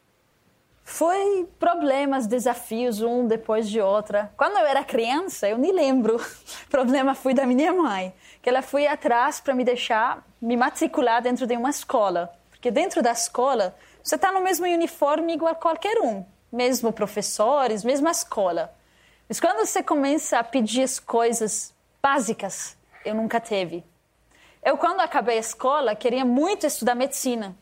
Foi 0.84 1.48
problemas, 1.58 2.26
desafios, 2.26 3.00
um 3.00 3.26
depois 3.26 3.68
de 3.70 3.80
outra. 3.80 4.30
Quando 4.36 4.58
eu 4.58 4.66
era 4.66 4.84
criança, 4.84 5.48
eu 5.48 5.56
nem 5.56 5.72
lembro. 5.72 6.16
O 6.16 6.20
problema 6.70 7.14
foi 7.14 7.32
da 7.32 7.46
minha 7.46 7.72
mãe, 7.72 8.14
que 8.42 8.48
ela 8.50 8.60
foi 8.60 8.86
atrás 8.86 9.40
para 9.40 9.54
me 9.54 9.64
deixar 9.64 10.22
me 10.40 10.56
matricular 10.56 11.22
dentro 11.22 11.46
de 11.46 11.56
uma 11.56 11.70
escola. 11.70 12.30
Porque 12.50 12.70
dentro 12.70 13.02
da 13.02 13.12
escola, 13.12 13.74
você 14.02 14.14
está 14.16 14.30
no 14.30 14.42
mesmo 14.42 14.66
uniforme 14.66 15.32
igual 15.32 15.54
qualquer 15.54 15.98
um. 16.02 16.24
Mesmo 16.52 16.92
professores, 16.92 17.82
mesma 17.82 18.10
escola. 18.10 18.72
Mas 19.26 19.40
quando 19.40 19.66
você 19.66 19.82
começa 19.82 20.38
a 20.38 20.44
pedir 20.44 20.82
as 20.82 21.00
coisas 21.00 21.74
básicas, 22.02 22.76
eu 23.04 23.14
nunca 23.14 23.40
teve. 23.40 23.82
Eu, 24.62 24.76
quando 24.76 25.00
acabei 25.00 25.38
a 25.38 25.40
escola, 25.40 25.96
queria 25.96 26.24
muito 26.24 26.66
estudar 26.66 26.94
medicina. 26.94 27.56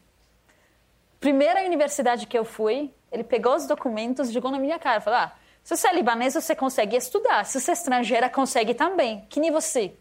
Primeira 1.20 1.64
universidade 1.64 2.26
que 2.26 2.36
eu 2.36 2.44
fui, 2.44 2.92
ele 3.12 3.22
pegou 3.22 3.54
os 3.54 3.66
documentos 3.66 4.30
e 4.30 4.32
jogou 4.32 4.50
na 4.50 4.58
minha 4.58 4.78
cara. 4.78 5.00
Falou, 5.00 5.20
ah, 5.20 5.32
se 5.62 5.76
você 5.76 5.88
é 5.88 5.94
libanês, 5.94 6.34
você 6.34 6.56
consegue 6.56 6.96
estudar. 6.96 7.44
Se 7.44 7.60
você 7.60 7.70
é 7.70 7.74
estrangeira, 7.74 8.28
consegue 8.28 8.74
também. 8.74 9.24
Que 9.28 9.38
nem 9.38 9.50
você. 9.50 9.92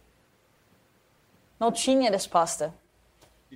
Não 1.60 1.72
tinha 1.72 2.10
resposta. 2.10 2.74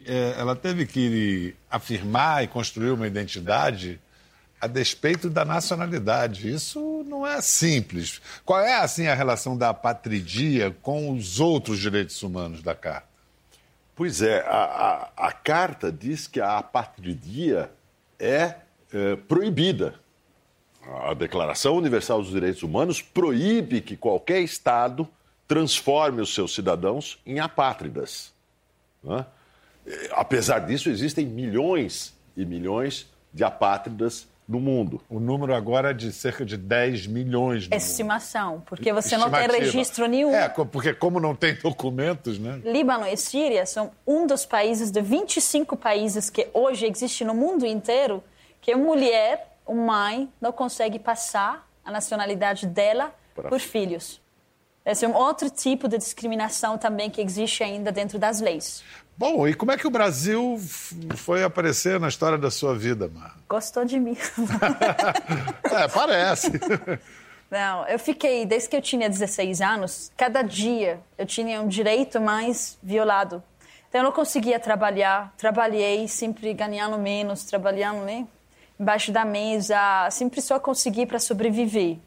É, 0.05 0.35
ela 0.37 0.55
teve 0.55 0.85
que 0.85 1.55
afirmar 1.69 2.43
e 2.43 2.47
construir 2.47 2.91
uma 2.91 3.07
identidade 3.07 3.99
a 4.59 4.67
despeito 4.67 5.29
da 5.29 5.45
nacionalidade. 5.45 6.51
Isso 6.51 7.03
não 7.07 7.25
é 7.25 7.41
simples. 7.41 8.21
Qual 8.43 8.59
é, 8.59 8.75
assim, 8.75 9.07
a 9.07 9.15
relação 9.15 9.57
da 9.57 9.73
patridia 9.73 10.75
com 10.81 11.11
os 11.11 11.39
outros 11.39 11.79
direitos 11.79 12.21
humanos 12.21 12.61
da 12.61 12.75
Carta? 12.75 13.07
Pois 13.95 14.21
é, 14.21 14.41
a, 14.41 15.09
a, 15.15 15.27
a 15.27 15.31
Carta 15.31 15.89
diz 15.89 16.27
que 16.27 16.41
a 16.41 16.57
apatridia 16.57 17.71
é, 18.19 18.55
é 18.95 19.15
proibida. 19.15 19.95
A 21.03 21.13
Declaração 21.13 21.75
Universal 21.75 22.21
dos 22.21 22.31
Direitos 22.31 22.63
Humanos 22.63 23.01
proíbe 23.01 23.81
que 23.81 23.97
qualquer 23.97 24.41
Estado 24.41 25.07
transforme 25.47 26.21
os 26.21 26.33
seus 26.33 26.53
cidadãos 26.53 27.19
em 27.25 27.39
apátridas. 27.39 28.31
Né? 29.03 29.25
Apesar 30.11 30.59
disso, 30.59 30.89
existem 30.89 31.25
milhões 31.25 32.13
e 32.37 32.45
milhões 32.45 33.07
de 33.33 33.43
apátridas 33.43 34.27
no 34.47 34.59
mundo. 34.59 35.01
O 35.09 35.19
número 35.19 35.55
agora 35.55 35.89
é 35.89 35.93
de 35.93 36.11
cerca 36.11 36.45
de 36.45 36.55
10 36.55 37.07
milhões. 37.07 37.67
No 37.67 37.75
Estimação, 37.75 38.51
mundo. 38.53 38.63
porque 38.67 38.93
você 38.93 39.17
não 39.17 39.29
tem 39.31 39.47
registro 39.47 40.05
nenhum. 40.05 40.33
É, 40.33 40.47
porque 40.47 40.93
como 40.93 41.19
não 41.19 41.35
tem 41.35 41.55
documentos, 41.55 42.37
né? 42.37 42.61
Líbano 42.63 43.07
e 43.07 43.17
Síria 43.17 43.65
são 43.65 43.91
um 44.05 44.27
dos 44.27 44.45
países 44.45 44.91
de 44.91 45.01
25 45.01 45.75
países 45.75 46.29
que 46.29 46.47
hoje 46.53 46.85
existe 46.85 47.25
no 47.25 47.33
mundo 47.33 47.65
inteiro 47.65 48.23
que 48.65 48.71
a 48.71 48.77
mulher, 48.77 49.59
uma 49.63 49.85
mãe, 49.85 50.33
não 50.41 50.51
consegue 50.51 50.97
passar 50.97 51.69
a 51.85 51.91
nacionalidade 51.91 52.65
dela 52.65 53.13
Para... 53.35 53.47
por 53.47 53.59
filhos. 53.59 54.19
Esse 54.83 55.05
é 55.05 55.07
um 55.07 55.13
outro 55.13 55.51
tipo 55.51 55.87
de 55.87 55.99
discriminação 55.99 56.75
também 56.75 57.11
que 57.11 57.21
existe 57.21 57.63
ainda 57.63 57.91
dentro 57.91 58.17
das 58.17 58.41
leis. 58.41 58.83
Bom, 59.15 59.47
e 59.47 59.53
como 59.53 59.71
é 59.71 59.77
que 59.77 59.85
o 59.85 59.91
Brasil 59.91 60.59
foi 61.15 61.43
aparecer 61.43 61.99
na 61.99 62.07
história 62.07 62.39
da 62.39 62.49
sua 62.49 62.75
vida, 62.75 63.07
Mar? 63.07 63.37
Gostou 63.47 63.85
de 63.85 63.99
mim. 63.99 64.17
é, 65.71 65.87
parece. 65.87 66.51
Não, 67.51 67.87
eu 67.87 67.99
fiquei, 67.99 68.47
desde 68.47 68.67
que 68.67 68.77
eu 68.77 68.81
tinha 68.81 69.07
16 69.07 69.61
anos, 69.61 70.11
cada 70.17 70.41
dia 70.41 70.99
eu 71.19 71.25
tinha 71.27 71.61
um 71.61 71.67
direito 71.67 72.19
mais 72.19 72.79
violado. 72.81 73.43
Então 73.87 74.01
eu 74.01 74.05
não 74.05 74.11
conseguia 74.11 74.59
trabalhar, 74.59 75.33
trabalhei 75.37 76.07
sempre 76.07 76.51
ganhando 76.53 76.97
menos, 76.97 77.43
trabalhando 77.43 78.03
né, 78.03 78.27
embaixo 78.79 79.11
da 79.11 79.23
mesa, 79.23 80.09
sempre 80.11 80.41
só 80.41 80.59
consegui 80.59 81.05
para 81.05 81.19
sobreviver. 81.19 81.97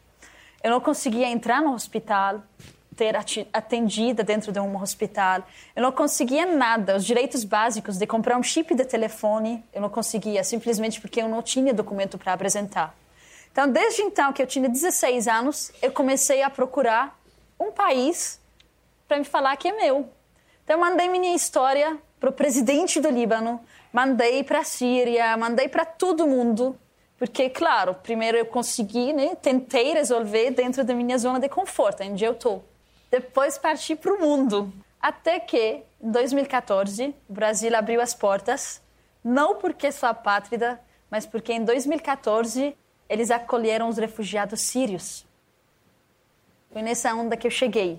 Eu 0.62 0.70
não 0.70 0.80
conseguia 0.80 1.28
entrar 1.28 1.62
no 1.62 1.72
hospital, 1.72 2.42
ter 2.96 3.14
atendida 3.52 4.24
dentro 4.24 4.50
de 4.50 4.58
um 4.58 4.82
hospital. 4.82 5.44
Eu 5.74 5.82
não 5.82 5.92
conseguia 5.92 6.44
nada. 6.44 6.96
Os 6.96 7.04
direitos 7.04 7.44
básicos 7.44 7.96
de 7.96 8.06
comprar 8.06 8.36
um 8.36 8.42
chip 8.42 8.74
de 8.74 8.84
telefone, 8.84 9.64
eu 9.72 9.80
não 9.80 9.88
conseguia, 9.88 10.42
simplesmente 10.42 11.00
porque 11.00 11.22
eu 11.22 11.28
não 11.28 11.40
tinha 11.40 11.72
documento 11.72 12.18
para 12.18 12.32
apresentar. 12.32 12.94
Então, 13.52 13.70
desde 13.70 14.02
então 14.02 14.32
que 14.32 14.42
eu 14.42 14.46
tinha 14.46 14.68
16 14.68 15.28
anos, 15.28 15.72
eu 15.80 15.92
comecei 15.92 16.42
a 16.42 16.50
procurar 16.50 17.18
um 17.58 17.70
país 17.70 18.40
para 19.06 19.18
me 19.18 19.24
falar 19.24 19.56
que 19.56 19.68
é 19.68 19.72
meu. 19.72 20.08
Então, 20.64 20.76
eu 20.76 20.80
mandei 20.80 21.08
minha 21.08 21.34
história 21.34 21.96
para 22.18 22.30
o 22.30 22.32
presidente 22.32 23.00
do 23.00 23.08
Líbano, 23.08 23.60
mandei 23.92 24.42
para 24.44 24.60
a 24.60 24.64
Síria, 24.64 25.36
mandei 25.36 25.68
para 25.68 25.84
todo 25.84 26.26
mundo 26.26 26.78
porque, 27.18 27.50
claro, 27.50 27.94
primeiro 27.94 28.38
eu 28.38 28.46
consegui, 28.46 29.12
né, 29.12 29.34
tentei 29.34 29.92
resolver 29.92 30.52
dentro 30.52 30.84
da 30.84 30.94
minha 30.94 31.18
zona 31.18 31.40
de 31.40 31.48
conforto, 31.48 32.04
onde 32.04 32.24
eu 32.24 32.32
estou. 32.32 32.64
Depois 33.10 33.58
parti 33.58 33.96
para 33.96 34.14
o 34.14 34.20
mundo. 34.20 34.72
Até 35.00 35.40
que, 35.40 35.82
em 36.00 36.10
2014, 36.12 37.14
o 37.28 37.32
Brasil 37.32 37.74
abriu 37.76 38.00
as 38.00 38.14
portas, 38.14 38.80
não 39.24 39.56
porque 39.56 39.90
sou 39.90 40.08
apátrida, 40.08 40.80
mas 41.10 41.26
porque 41.26 41.52
em 41.52 41.64
2014 41.64 42.76
eles 43.08 43.30
acolheram 43.32 43.88
os 43.88 43.96
refugiados 43.96 44.60
sírios. 44.60 45.26
Foi 46.70 46.82
nessa 46.82 47.12
onda 47.14 47.36
que 47.36 47.46
eu 47.46 47.50
cheguei 47.50 47.98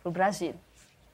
para 0.00 0.08
o 0.08 0.12
Brasil. 0.12 0.54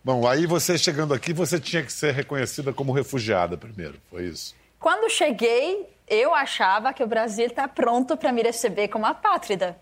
Bom, 0.02 0.26
aí 0.26 0.46
você 0.46 0.78
chegando 0.78 1.12
aqui, 1.12 1.32
você 1.32 1.60
tinha 1.60 1.82
que 1.82 1.92
ser 1.92 2.14
reconhecida 2.14 2.72
como 2.72 2.92
refugiada 2.92 3.56
primeiro, 3.56 4.00
foi 4.08 4.24
isso? 4.24 4.54
Quando 4.78 5.10
cheguei, 5.10 5.86
eu 6.08 6.34
achava 6.34 6.92
que 6.92 7.04
o 7.04 7.06
Brasil 7.06 7.46
está 7.46 7.68
pronto 7.68 8.16
para 8.16 8.32
me 8.32 8.42
receber 8.42 8.88
como 8.88 9.04
apátrida. 9.04 9.78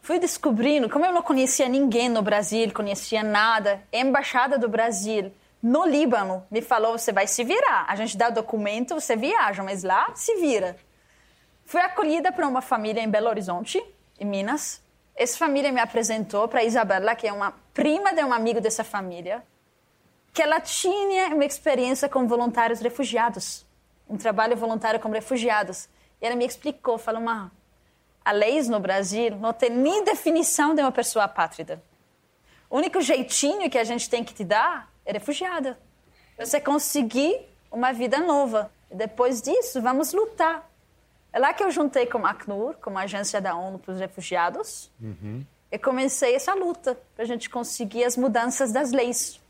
Fui 0.00 0.18
descobrindo, 0.18 0.88
como 0.88 1.04
eu 1.04 1.12
não 1.12 1.22
conhecia 1.22 1.68
ninguém 1.68 2.08
no 2.08 2.22
Brasil, 2.22 2.72
conhecia 2.72 3.22
nada, 3.22 3.82
a 3.92 3.96
embaixada 3.98 4.58
do 4.58 4.68
Brasil 4.68 5.30
no 5.62 5.86
Líbano, 5.86 6.44
me 6.50 6.60
falou: 6.60 6.98
você 6.98 7.12
vai 7.12 7.26
se 7.26 7.44
virar. 7.44 7.84
A 7.88 7.94
gente 7.94 8.16
dá 8.16 8.28
documento, 8.28 8.94
você 8.94 9.14
viaja, 9.14 9.62
mas 9.62 9.84
lá 9.84 10.10
se 10.16 10.34
vira. 10.40 10.76
Fui 11.64 11.80
acolhida 11.80 12.32
por 12.32 12.44
uma 12.44 12.60
família 12.60 13.00
em 13.00 13.08
Belo 13.08 13.28
Horizonte, 13.28 13.82
em 14.18 14.24
Minas. 14.24 14.82
Essa 15.14 15.38
família 15.38 15.70
me 15.70 15.80
apresentou 15.80 16.48
para 16.48 16.64
Isabela, 16.64 17.14
que 17.14 17.26
é 17.26 17.32
uma 17.32 17.52
prima 17.74 18.14
de 18.14 18.24
um 18.24 18.32
amigo 18.32 18.60
dessa 18.60 18.82
família, 18.82 19.42
que 20.32 20.42
ela 20.42 20.60
tinha 20.60 21.34
uma 21.34 21.44
experiência 21.44 22.08
com 22.08 22.26
voluntários 22.26 22.80
refugiados, 22.80 23.66
um 24.08 24.16
trabalho 24.16 24.56
voluntário 24.56 24.98
com 24.98 25.10
refugiados. 25.10 25.88
E 26.20 26.26
ela 26.26 26.36
me 26.36 26.46
explicou, 26.46 26.96
falou, 26.96 27.20
uma 27.20 27.52
a 28.24 28.30
leis 28.30 28.68
no 28.68 28.78
Brasil 28.78 29.36
não 29.36 29.52
tem 29.52 29.70
nem 29.70 30.04
definição 30.04 30.74
de 30.74 30.80
uma 30.80 30.92
pessoa 30.92 31.24
apátrida. 31.24 31.82
O 32.70 32.76
único 32.76 33.00
jeitinho 33.00 33.68
que 33.68 33.78
a 33.78 33.84
gente 33.84 34.08
tem 34.08 34.24
que 34.24 34.32
te 34.32 34.44
dar 34.44 34.90
é 35.04 35.12
refugiada. 35.12 35.78
Você 36.38 36.60
conseguir 36.60 37.48
uma 37.70 37.92
vida 37.92 38.18
nova. 38.18 38.70
Depois 38.90 39.42
disso, 39.42 39.82
vamos 39.82 40.12
lutar. 40.12 40.70
É 41.32 41.38
lá 41.38 41.54
que 41.54 41.64
eu 41.64 41.70
juntei 41.70 42.06
com 42.06 42.26
a 42.26 42.30
Acnur, 42.30 42.74
com 42.74 42.96
a 42.98 43.02
agência 43.02 43.40
da 43.40 43.54
ONU 43.56 43.78
para 43.78 43.94
os 43.94 44.00
refugiados, 44.00 44.90
uhum. 45.00 45.44
e 45.70 45.78
comecei 45.78 46.34
essa 46.34 46.54
luta 46.54 46.98
para 47.14 47.24
a 47.24 47.26
gente 47.26 47.48
conseguir 47.48 48.04
as 48.04 48.16
mudanças 48.16 48.70
das 48.70 48.92
leis. 48.92 49.40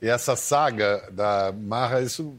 E 0.00 0.08
essa 0.08 0.34
saga 0.34 1.08
da 1.12 1.52
Marra, 1.52 2.00
isso 2.00 2.36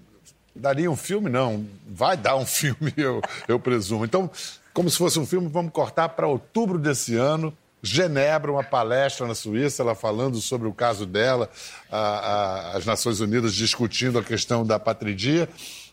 daria 0.55 0.89
um 0.89 0.95
filme? 0.95 1.29
Não, 1.29 1.65
vai 1.87 2.17
dar 2.17 2.35
um 2.35 2.45
filme, 2.47 2.93
eu, 2.97 3.21
eu 3.47 3.59
presumo. 3.59 4.03
Então, 4.03 4.29
como 4.73 4.89
se 4.89 4.97
fosse 4.97 5.19
um 5.19 5.25
filme, 5.25 5.47
vamos 5.47 5.71
cortar 5.71 6.09
para 6.09 6.27
outubro 6.27 6.79
desse 6.79 7.15
ano. 7.15 7.55
Genebra, 7.81 8.51
uma 8.51 8.63
palestra 8.63 9.27
na 9.27 9.35
Suíça, 9.35 9.83
ela 9.83 9.93
falando 9.93 10.41
sobre 10.41 10.67
o 10.67 10.73
caso 10.73 11.05
dela, 11.05 11.47
a, 11.91 11.97
a, 11.97 12.77
as 12.77 12.85
Nações 12.85 13.19
Unidas 13.19 13.53
discutindo 13.53 14.17
a 14.17 14.23
questão 14.23 14.65
da 14.65 14.79
patridia. 14.79 15.47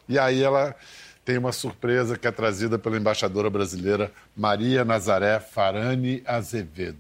E 0.09 0.19
aí 0.19 0.43
ela 0.43 0.75
tem 1.25 1.39
uma 1.39 1.53
surpresa 1.53 2.19
que 2.19 2.27
é 2.27 2.31
trazida 2.31 2.79
pela 2.79 2.97
embaixadora 2.97 3.49
brasileira 3.49 4.13
Maria 4.37 4.85
Nazaré 4.85 5.41
Farani 5.41 6.23
Azevedo. 6.27 6.99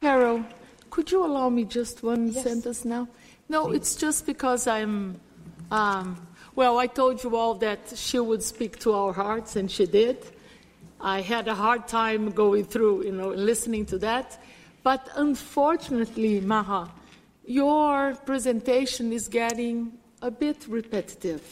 Carol, 0.00 0.42
could 0.90 1.10
you 1.12 1.24
allow 1.24 1.50
me 1.50 1.64
just 1.64 2.02
one 2.02 2.30
yes. 2.32 2.42
sentence 2.42 2.86
now? 2.86 3.08
No, 3.48 3.72
it's 3.72 3.96
just 3.96 4.26
because 4.26 4.66
I'm. 4.66 5.14
Um, 5.70 6.16
well, 6.54 6.78
I 6.78 6.88
told 6.88 7.22
you 7.22 7.36
all 7.36 7.54
that 7.56 7.96
she 7.96 8.18
would 8.18 8.42
speak 8.42 8.78
to 8.80 8.92
our 8.92 9.12
hearts, 9.12 9.56
and 9.56 9.70
she 9.70 9.86
did. 9.86 10.16
I 11.00 11.20
had 11.20 11.46
a 11.46 11.54
hard 11.54 11.86
time 11.86 12.30
going 12.30 12.64
through, 12.64 13.04
you 13.04 13.12
know, 13.12 13.28
listening 13.28 13.84
to 13.86 13.98
that. 13.98 14.38
But 14.82 15.08
unfortunately, 15.16 16.40
Maha, 16.40 16.90
your 17.44 18.14
presentation 18.24 19.12
is 19.12 19.28
getting 19.28 19.92
a 20.22 20.30
bit 20.30 20.66
repetitive. 20.68 21.42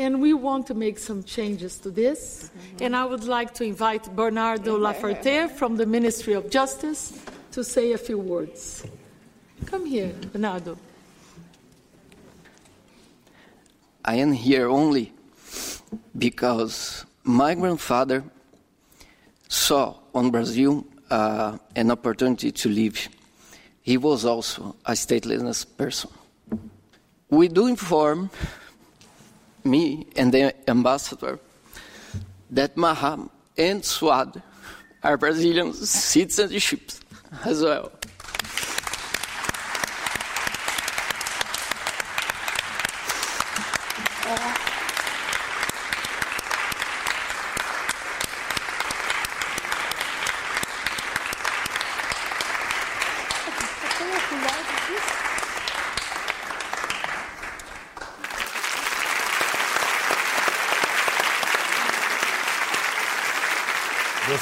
And 0.00 0.22
we 0.22 0.32
want 0.32 0.66
to 0.68 0.74
make 0.74 0.98
some 0.98 1.22
changes 1.22 1.78
to 1.80 1.90
this. 1.90 2.48
Mm-hmm. 2.48 2.84
And 2.84 2.96
I 2.96 3.04
would 3.04 3.24
like 3.24 3.52
to 3.56 3.64
invite 3.64 4.16
Bernardo 4.16 4.78
Laferté 4.78 5.50
from 5.50 5.76
the 5.76 5.84
Ministry 5.84 6.32
of 6.32 6.48
Justice 6.48 7.22
to 7.52 7.62
say 7.62 7.92
a 7.92 7.98
few 7.98 8.16
words. 8.16 8.86
Come 9.66 9.84
here, 9.84 10.14
Bernardo. 10.32 10.78
I 14.02 14.14
am 14.14 14.32
here 14.32 14.70
only 14.70 15.12
because 16.16 17.04
my 17.22 17.54
grandfather 17.54 18.24
saw 19.48 19.96
on 20.14 20.30
Brazil 20.30 20.86
uh, 21.10 21.58
an 21.76 21.90
opportunity 21.90 22.50
to 22.52 22.70
live. 22.70 23.06
He 23.82 23.98
was 23.98 24.24
also 24.24 24.76
a 24.86 24.92
stateless 24.92 25.66
person. 25.76 26.10
We 27.28 27.48
do 27.48 27.66
inform 27.66 28.30
me 29.64 30.06
and 30.16 30.32
the 30.32 30.54
ambassador 30.68 31.38
that 32.50 32.76
Maham 32.76 33.30
and 33.56 33.84
Swad 33.84 34.42
are 35.02 35.16
Brazilian 35.16 35.72
citizenships 35.72 37.00
as 37.44 37.62
well. 37.62 37.92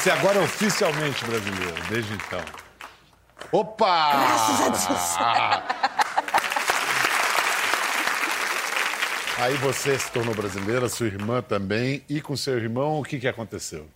Você 0.09 0.12
agora 0.12 0.38
é 0.38 0.42
oficialmente 0.42 1.23
brasileiro, 1.23 1.75
desde 1.90 2.14
então. 2.14 2.40
Opa! 3.53 4.11
Graças 4.11 4.61
a 4.62 4.68
Deus. 4.71 5.16
Aí 9.38 9.55
você 9.57 9.99
se 9.99 10.11
tornou 10.11 10.35
brasileira, 10.35 10.88
sua 10.88 11.09
irmã 11.09 11.42
também. 11.42 12.03
E 12.09 12.23
com 12.23 12.35
seu 12.38 12.57
irmão, 12.57 12.99
o 12.99 13.05
que, 13.05 13.21
que 13.21 13.29
aconteceu? 13.29 13.87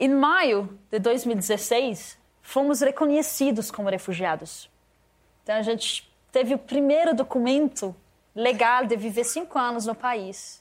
Em 0.00 0.08
maio 0.08 0.76
de 0.90 0.98
2016, 0.98 2.18
fomos 2.42 2.80
reconhecidos 2.80 3.70
como 3.70 3.88
refugiados. 3.88 4.68
Então 5.44 5.54
a 5.54 5.62
gente 5.62 6.12
teve 6.32 6.54
o 6.54 6.58
primeiro 6.58 7.14
documento 7.14 7.94
legal 8.34 8.84
de 8.84 8.96
viver 8.96 9.22
cinco 9.22 9.60
anos 9.60 9.86
no 9.86 9.94
país. 9.94 10.60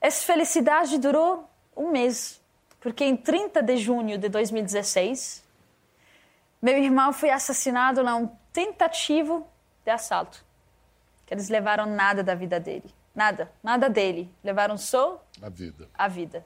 Essa 0.00 0.24
felicidade 0.24 0.96
durou 0.96 1.46
um 1.76 1.90
mês 1.90 2.40
porque 2.82 3.04
em 3.04 3.16
30 3.16 3.62
de 3.62 3.76
junho 3.76 4.18
de 4.18 4.28
2016, 4.28 5.44
meu 6.60 6.76
irmão 6.76 7.12
foi 7.12 7.30
assassinado 7.30 8.02
num 8.02 8.28
tentativo 8.52 9.46
de 9.84 9.90
assalto. 9.92 10.44
Que 11.24 11.32
eles 11.32 11.48
levaram 11.48 11.86
nada 11.86 12.24
da 12.24 12.34
vida 12.34 12.58
dele. 12.58 12.92
Nada, 13.14 13.50
nada 13.62 13.88
dele. 13.88 14.28
Levaram 14.42 14.76
só 14.76 15.24
a 15.40 15.48
vida. 15.48 15.88
A 15.94 16.08
vida. 16.08 16.44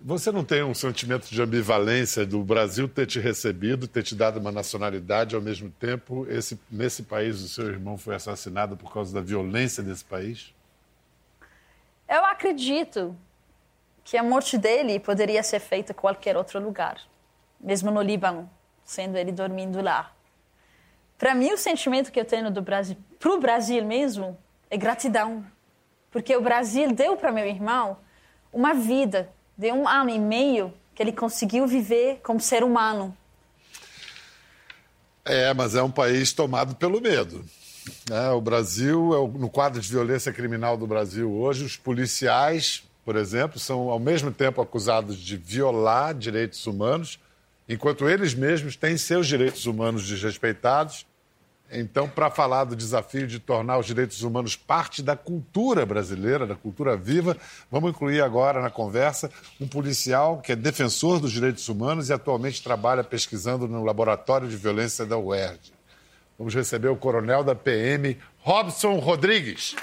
Você 0.00 0.32
não 0.32 0.42
tem 0.42 0.62
um 0.62 0.74
sentimento 0.74 1.28
de 1.28 1.40
ambivalência 1.40 2.24
do 2.24 2.42
Brasil 2.42 2.88
ter 2.88 3.06
te 3.06 3.20
recebido, 3.20 3.86
ter 3.86 4.02
te 4.02 4.14
dado 4.14 4.40
uma 4.40 4.50
nacionalidade, 4.50 5.36
ao 5.36 5.40
mesmo 5.40 5.70
tempo, 5.70 6.26
esse, 6.30 6.58
nesse 6.70 7.02
país 7.02 7.42
o 7.42 7.48
seu 7.48 7.66
irmão 7.66 7.98
foi 7.98 8.14
assassinado 8.14 8.76
por 8.76 8.92
causa 8.92 9.14
da 9.14 9.20
violência 9.20 9.82
desse 9.82 10.04
país? 10.04 10.52
Eu 12.08 12.24
acredito 12.24 13.16
que 14.04 14.18
a 14.18 14.22
morte 14.22 14.58
dele 14.58 15.00
poderia 15.00 15.42
ser 15.42 15.58
feita 15.58 15.92
em 15.92 15.94
qualquer 15.94 16.36
outro 16.36 16.60
lugar, 16.60 17.00
mesmo 17.58 17.90
no 17.90 18.02
Líbano, 18.02 18.48
sendo 18.84 19.16
ele 19.16 19.32
dormindo 19.32 19.80
lá. 19.80 20.12
Para 21.16 21.34
mim, 21.34 21.52
o 21.52 21.58
sentimento 21.58 22.12
que 22.12 22.20
eu 22.20 22.24
tenho 22.24 22.50
do 22.50 22.60
Brasil, 22.60 22.96
para 23.18 23.32
o 23.32 23.40
Brasil 23.40 23.82
mesmo, 23.82 24.36
é 24.70 24.76
gratidão, 24.76 25.44
porque 26.10 26.36
o 26.36 26.42
Brasil 26.42 26.92
deu 26.92 27.16
para 27.16 27.32
meu 27.32 27.46
irmão 27.46 27.96
uma 28.52 28.74
vida 28.74 29.30
de 29.56 29.72
um 29.72 29.88
ano 29.88 30.10
e 30.10 30.18
meio 30.18 30.72
que 30.94 31.02
ele 31.02 31.12
conseguiu 31.12 31.66
viver 31.66 32.20
como 32.22 32.38
ser 32.38 32.62
humano. 32.62 33.16
É, 35.24 35.54
mas 35.54 35.74
é 35.74 35.82
um 35.82 35.90
país 35.90 36.32
tomado 36.32 36.76
pelo 36.76 37.00
medo. 37.00 37.44
É, 38.10 38.30
o 38.30 38.40
Brasil, 38.40 39.32
no 39.38 39.48
quadro 39.48 39.80
de 39.80 39.90
violência 39.90 40.32
criminal 40.32 40.76
do 40.76 40.86
Brasil 40.86 41.32
hoje, 41.32 41.64
os 41.64 41.76
policiais 41.76 42.84
por 43.04 43.16
exemplo, 43.16 43.58
são 43.58 43.90
ao 43.90 43.98
mesmo 43.98 44.32
tempo 44.32 44.62
acusados 44.62 45.16
de 45.16 45.36
violar 45.36 46.14
direitos 46.14 46.66
humanos, 46.66 47.18
enquanto 47.68 48.08
eles 48.08 48.34
mesmos 48.34 48.76
têm 48.76 48.96
seus 48.96 49.26
direitos 49.26 49.66
humanos 49.66 50.08
desrespeitados. 50.08 51.06
Então, 51.70 52.08
para 52.08 52.30
falar 52.30 52.64
do 52.64 52.76
desafio 52.76 53.26
de 53.26 53.38
tornar 53.38 53.78
os 53.78 53.86
direitos 53.86 54.22
humanos 54.22 54.54
parte 54.54 55.02
da 55.02 55.16
cultura 55.16 55.84
brasileira, 55.84 56.46
da 56.46 56.54
cultura 56.54 56.96
viva, 56.96 57.36
vamos 57.70 57.90
incluir 57.90 58.22
agora 58.22 58.60
na 58.60 58.70
conversa 58.70 59.30
um 59.60 59.66
policial 59.66 60.40
que 60.40 60.52
é 60.52 60.56
defensor 60.56 61.20
dos 61.20 61.32
direitos 61.32 61.68
humanos 61.68 62.08
e 62.08 62.12
atualmente 62.12 62.62
trabalha 62.62 63.02
pesquisando 63.02 63.66
no 63.66 63.84
Laboratório 63.84 64.48
de 64.48 64.56
Violência 64.56 65.04
da 65.04 65.18
UERJ. 65.18 65.72
Vamos 66.38 66.54
receber 66.54 66.88
o 66.88 66.96
coronel 66.96 67.42
da 67.42 67.54
PM, 67.54 68.18
Robson 68.38 68.98
Rodrigues. 68.98 69.74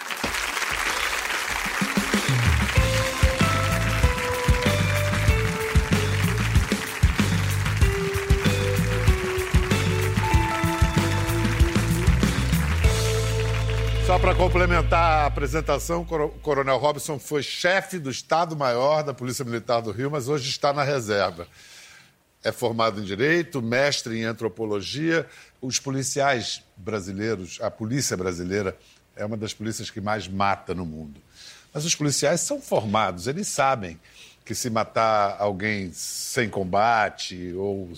Só 14.05 14.17
para 14.19 14.35
complementar 14.35 15.23
a 15.23 15.25
apresentação, 15.27 16.01
o 16.01 16.29
Coronel 16.41 16.77
Robson 16.77 17.19
foi 17.19 17.43
chefe 17.43 17.99
do 17.99 18.09
Estado-Maior 18.09 19.03
da 19.03 19.13
Polícia 19.13 19.45
Militar 19.45 19.81
do 19.81 19.91
Rio, 19.91 20.09
mas 20.09 20.27
hoje 20.27 20.49
está 20.49 20.73
na 20.73 20.83
reserva. 20.83 21.47
é 22.43 22.51
formado 22.51 22.99
em 22.99 23.03
direito, 23.03 23.61
mestre 23.61 24.17
em 24.19 24.23
antropologia. 24.23 25.27
Os 25.61 25.79
policiais 25.79 26.63
brasileiros, 26.75 27.59
a 27.61 27.69
polícia 27.69 28.17
brasileira 28.17 28.75
é 29.15 29.23
uma 29.23 29.37
das 29.37 29.53
polícias 29.53 29.91
que 29.91 30.01
mais 30.01 30.27
mata 30.27 30.73
no 30.73 30.85
mundo. 30.85 31.21
Mas 31.71 31.85
os 31.85 31.95
policiais 31.95 32.41
são 32.41 32.59
formados, 32.59 33.27
eles 33.27 33.47
sabem 33.47 33.99
que 34.43 34.55
se 34.55 34.69
matar 34.69 35.37
alguém 35.39 35.91
sem 35.93 36.49
combate 36.49 37.53
ou 37.53 37.93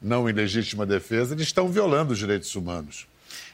não 0.00 0.28
em 0.28 0.32
legítima 0.32 0.84
defesa, 0.84 1.34
eles 1.34 1.46
estão 1.46 1.68
violando 1.68 2.12
os 2.12 2.18
direitos 2.18 2.54
humanos. 2.54 3.06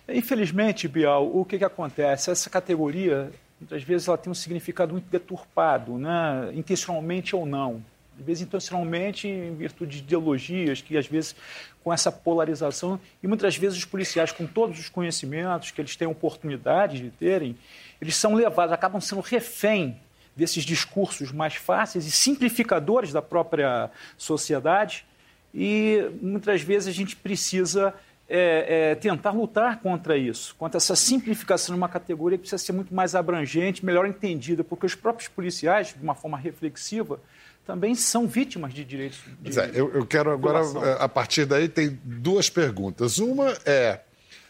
Infelizmente, 0.09 0.89
Bial, 0.89 1.31
o 1.35 1.45
que, 1.45 1.59
que 1.59 1.65
acontece? 1.65 2.31
Essa 2.31 2.51
categoria, 2.51 3.31
muitas 3.61 3.83
vezes, 3.83 4.09
ela 4.09 4.19
tem 4.19 4.31
um 4.31 4.35
significado 4.35 4.93
muito 4.93 5.09
deturpado, 5.09 5.97
né? 5.97 6.51
intencionalmente 6.55 7.37
ou 7.37 7.47
não. 7.47 7.83
Às 8.19 8.27
vezes, 8.27 8.43
intencionalmente, 8.43 9.29
em 9.29 9.55
virtude 9.55 9.99
de 9.99 10.03
ideologias 10.03 10.83
que, 10.83 10.97
às 10.99 11.07
vezes, 11.07 11.35
com 11.83 11.93
essa 11.93 12.11
polarização, 12.11 13.01
e 13.23 13.27
muitas 13.27 13.57
vezes 13.57 13.79
os 13.79 13.85
policiais, 13.85 14.33
com 14.33 14.47
todos 14.47 14.79
os 14.79 14.89
conhecimentos 14.89 15.71
que 15.71 15.81
eles 15.81 15.97
têm 15.97 16.07
oportunidade 16.07 17.01
de 17.01 17.11
terem, 17.11 17.57
eles 18.01 18.17
são 18.17 18.35
levados, 18.35 18.73
acabam 18.73 19.01
sendo 19.01 19.21
refém 19.21 19.97
desses 20.35 20.65
discursos 20.65 21.31
mais 21.31 21.55
fáceis 21.55 22.07
e 22.07 22.11
simplificadores 22.11 23.13
da 23.13 23.23
própria 23.23 23.91
sociedade, 24.17 25.07
e 25.55 26.11
muitas 26.21 26.63
vezes 26.63 26.89
a 26.89 26.93
gente 26.93 27.15
precisa 27.15 27.95
é, 28.35 28.93
é, 28.93 28.95
tentar 28.95 29.33
lutar 29.33 29.81
contra 29.81 30.17
isso, 30.17 30.55
contra 30.59 30.79
essa 30.79 30.97
simplificação 30.97 31.75
de 31.75 31.79
uma 31.79 31.89
categoria 31.89 32.39
que 32.39 32.43
precisa 32.43 32.65
ser 32.65 32.73
muito 32.73 32.95
mais 32.95 33.15
abrangente, 33.15 33.85
melhor 33.85 34.07
entendida, 34.07 34.65
porque 34.65 34.87
os 34.87 34.95
próprios 34.95 35.29
policiais, 35.29 35.89
de 35.95 36.03
uma 36.03 36.15
forma 36.15 36.39
reflexiva, 36.39 37.21
também 37.67 37.95
são 37.95 38.27
vítimas 38.27 38.73
de 38.73 38.87
direitos. 38.87 39.19
De 39.39 39.61
é, 39.61 39.71
eu, 39.75 39.93
eu, 39.93 40.07
quero 40.07 40.31
agora, 40.31 40.61
é, 40.61 41.05
a 41.05 41.09
partir 41.11 41.45
daí, 41.45 41.69
tem 41.69 41.99
duas 42.03 42.49
perguntas. 42.49 43.19
Uma 43.19 43.55
é 43.67 44.01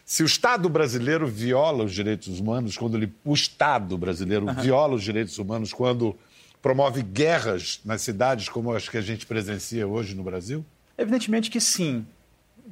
se 0.04 0.22
o 0.22 0.26
Estado 0.26 0.68
brasileiro 0.68 1.26
viola 1.26 1.82
os 1.82 1.92
direitos 1.92 2.38
humanos 2.38 2.76
quando 2.76 2.96
ele, 2.96 3.12
o 3.24 3.34
Estado 3.34 3.98
brasileiro 3.98 4.46
uhum. 4.46 4.54
viola 4.54 4.94
os 4.94 5.02
direitos 5.02 5.38
humanos 5.38 5.72
quando 5.72 6.16
promove 6.60 7.02
guerras 7.02 7.80
nas 7.84 8.02
cidades 8.02 8.48
como 8.48 8.72
as 8.72 8.88
que 8.88 8.96
a 8.96 9.00
gente 9.00 9.26
presencia 9.26 9.88
hoje 9.88 10.14
no 10.14 10.22
Brasil? 10.22 10.64
Evidentemente 10.96 11.50
que 11.50 11.60
sim. 11.60 12.06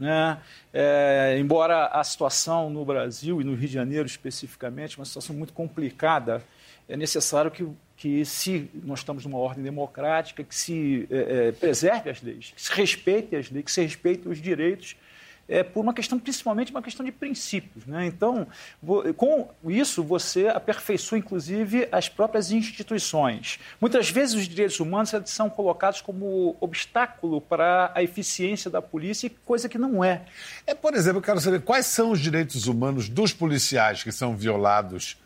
Né? 0.00 0.38
É, 0.72 1.36
embora 1.38 1.88
a 1.88 2.02
situação 2.02 2.70
no 2.70 2.86
Brasil 2.86 3.38
e 3.42 3.44
no 3.44 3.54
Rio 3.54 3.68
de 3.68 3.74
Janeiro 3.74 4.06
especificamente, 4.06 4.96
uma 4.96 5.04
situação 5.04 5.36
muito 5.36 5.52
complicada, 5.52 6.42
é 6.88 6.96
necessário 6.96 7.50
que, 7.50 7.68
que 7.98 8.24
se 8.24 8.70
nós 8.82 9.00
estamos 9.00 9.26
numa 9.26 9.36
ordem 9.36 9.62
democrática, 9.62 10.42
que 10.42 10.54
se 10.54 11.06
é, 11.10 11.48
é 11.48 11.52
preserve 11.52 12.08
as 12.08 12.22
leis, 12.22 12.52
que 12.56 12.62
se 12.62 12.72
respeite 12.72 13.36
as 13.36 13.50
leis, 13.50 13.64
que 13.66 13.70
se 13.70 13.82
respeite 13.82 14.26
os 14.26 14.40
direitos 14.40 14.96
é, 15.50 15.64
por 15.64 15.80
uma 15.80 15.92
questão, 15.92 16.18
principalmente 16.18 16.70
uma 16.70 16.80
questão 16.80 17.04
de 17.04 17.10
princípios. 17.10 17.84
Né? 17.84 18.06
Então, 18.06 18.46
com 19.16 19.48
isso, 19.68 20.02
você 20.02 20.46
aperfeiçoa, 20.46 21.18
inclusive, 21.18 21.88
as 21.90 22.08
próprias 22.08 22.52
instituições. 22.52 23.58
Muitas 23.80 24.08
vezes 24.08 24.36
os 24.36 24.48
direitos 24.48 24.78
humanos 24.78 25.12
são 25.26 25.50
colocados 25.50 26.00
como 26.00 26.56
obstáculo 26.60 27.40
para 27.40 27.90
a 27.94 28.02
eficiência 28.02 28.70
da 28.70 28.80
polícia, 28.80 29.30
coisa 29.44 29.68
que 29.68 29.76
não 29.76 30.04
é. 30.04 30.22
É, 30.64 30.74
por 30.74 30.94
exemplo, 30.94 31.18
eu 31.18 31.22
quero 31.22 31.40
saber 31.40 31.60
quais 31.62 31.86
são 31.86 32.12
os 32.12 32.20
direitos 32.20 32.68
humanos 32.68 33.08
dos 33.08 33.32
policiais 33.32 34.04
que 34.04 34.12
são 34.12 34.36
violados 34.36 35.18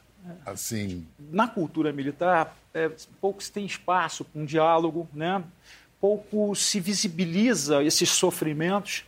assim. 0.47 1.07
Na 1.19 1.47
cultura 1.47 1.93
militar, 1.93 2.57
é, 2.73 2.91
pouco 3.21 3.43
se 3.43 3.53
tem 3.53 3.67
espaço 3.67 4.25
para 4.25 4.41
um 4.41 4.45
diálogo, 4.47 5.07
né? 5.13 5.45
pouco 6.01 6.55
se 6.55 6.81
visibiliza 6.81 7.83
esses 7.83 8.11
sofrimentos 8.11 9.05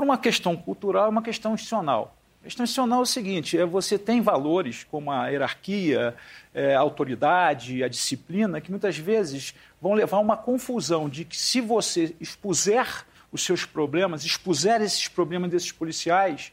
por 0.00 0.04
uma 0.04 0.16
questão 0.16 0.56
cultural 0.56 1.10
uma 1.10 1.20
questão 1.20 1.52
institucional. 1.52 2.16
A 2.40 2.44
questão 2.44 2.64
institucional 2.64 3.00
é 3.00 3.02
o 3.02 3.06
seguinte: 3.06 3.58
é 3.58 3.66
você 3.66 3.98
tem 3.98 4.22
valores 4.22 4.82
como 4.82 5.12
a 5.12 5.28
hierarquia, 5.28 6.16
é, 6.54 6.74
a 6.74 6.80
autoridade, 6.80 7.84
a 7.84 7.88
disciplina, 7.88 8.62
que 8.62 8.70
muitas 8.70 8.96
vezes 8.96 9.54
vão 9.78 9.92
levar 9.92 10.16
a 10.16 10.20
uma 10.20 10.38
confusão 10.38 11.06
de 11.06 11.26
que 11.26 11.36
se 11.36 11.60
você 11.60 12.16
expuser 12.18 13.04
os 13.30 13.44
seus 13.44 13.66
problemas, 13.66 14.24
expuser 14.24 14.80
esses 14.80 15.06
problemas 15.06 15.50
desses 15.50 15.70
policiais, 15.70 16.50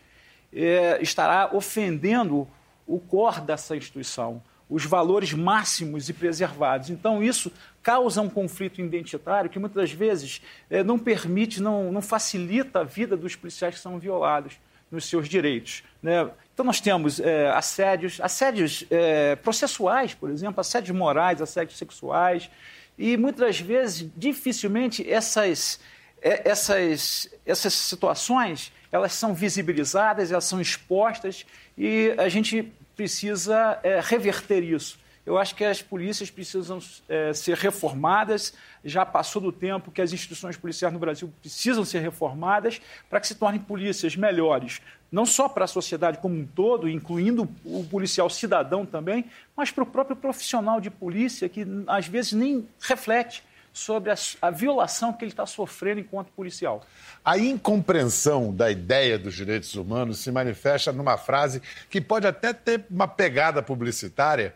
é, 0.53 1.01
estará 1.01 1.49
ofendendo 1.53 2.45
o 2.85 2.99
core 2.99 3.39
dessa 3.39 3.77
instituição, 3.77 4.43
os 4.69 4.85
valores 4.85 5.33
máximos 5.33 6.09
e 6.09 6.13
preservados. 6.13 6.89
Então, 6.89 7.23
isso 7.23 7.51
causa 7.81 8.21
um 8.21 8.29
conflito 8.29 8.81
identitário 8.81 9.49
que 9.49 9.59
muitas 9.59 9.91
vezes 9.91 10.41
é, 10.69 10.83
não 10.83 10.99
permite, 10.99 11.61
não, 11.61 11.91
não 11.91 12.01
facilita 12.01 12.81
a 12.81 12.83
vida 12.83 13.15
dos 13.15 13.35
policiais 13.35 13.75
que 13.75 13.81
são 13.81 13.97
violados 13.97 14.59
nos 14.91 15.05
seus 15.05 15.27
direitos. 15.29 15.83
Né? 16.01 16.29
Então, 16.53 16.65
nós 16.65 16.81
temos 16.81 17.19
é, 17.19 17.49
assédios, 17.51 18.19
assédios 18.21 18.85
é, 18.89 19.35
processuais, 19.37 20.13
por 20.13 20.29
exemplo, 20.29 20.59
assédios 20.59 20.95
morais, 20.97 21.41
assédios 21.41 21.77
sexuais, 21.77 22.49
e 22.97 23.15
muitas 23.15 23.59
vezes, 23.59 24.09
dificilmente, 24.17 25.07
essas, 25.09 25.79
essas, 26.21 27.29
essas 27.45 27.73
situações 27.73 28.71
elas 28.91 29.13
são 29.13 29.33
visibilizadas, 29.33 30.31
elas 30.31 30.45
são 30.45 30.59
expostas, 30.59 31.45
e 31.77 32.13
a 32.17 32.29
gente 32.29 32.71
precisa 32.97 33.79
reverter 34.03 34.63
isso. 34.63 34.99
Eu 35.27 35.37
acho 35.37 35.53
que 35.55 35.65
as 35.65 35.81
polícias 35.81 36.31
precisam 36.31 36.79
é, 37.09 37.33
ser 37.33 37.57
reformadas. 37.57 38.53
Já 38.81 39.05
passou 39.05 39.41
do 39.41 39.51
tempo 39.51 39.91
que 39.91 40.01
as 40.01 40.13
instituições 40.13 40.55
policiais 40.55 40.93
no 40.93 40.99
Brasil 40.99 41.29
precisam 41.41 41.83
ser 41.83 41.99
reformadas 41.99 42.81
para 43.09 43.19
que 43.19 43.27
se 43.27 43.35
tornem 43.35 43.59
polícias 43.59 44.15
melhores, 44.15 44.81
não 45.11 45.25
só 45.25 45.49
para 45.49 45.65
a 45.65 45.67
sociedade 45.67 46.19
como 46.19 46.33
um 46.33 46.45
todo, 46.45 46.87
incluindo 46.87 47.43
o 47.65 47.83
policial 47.83 48.29
cidadão 48.29 48.85
também, 48.85 49.25
mas 49.53 49.69
para 49.69 49.83
o 49.83 49.87
próprio 49.87 50.15
profissional 50.15 50.79
de 50.79 50.89
polícia 50.89 51.49
que 51.49 51.67
às 51.87 52.07
vezes 52.07 52.31
nem 52.31 52.65
reflete 52.79 53.43
sobre 53.77 54.11
a, 54.11 54.15
a, 54.41 54.49
violação 54.49 55.13
que 55.13 55.23
ele 55.23 55.31
está 55.31 55.45
sofrendo 55.45 55.99
enquanto 55.99 56.31
policial. 56.31 56.83
A 57.23 57.37
incompreensão 57.37 58.51
da 58.51 58.71
ideia 58.71 59.19
dos 59.19 59.35
direitos 59.35 59.75
humanos 59.75 60.17
se 60.17 60.31
manifesta 60.31 60.91
numa 60.91 61.15
frase 61.15 61.61
que 61.87 62.01
pode 62.01 62.25
até 62.25 62.53
ter 62.53 62.85
uma 62.89 63.07
pegada 63.07 63.61
publicitária, 63.61 64.55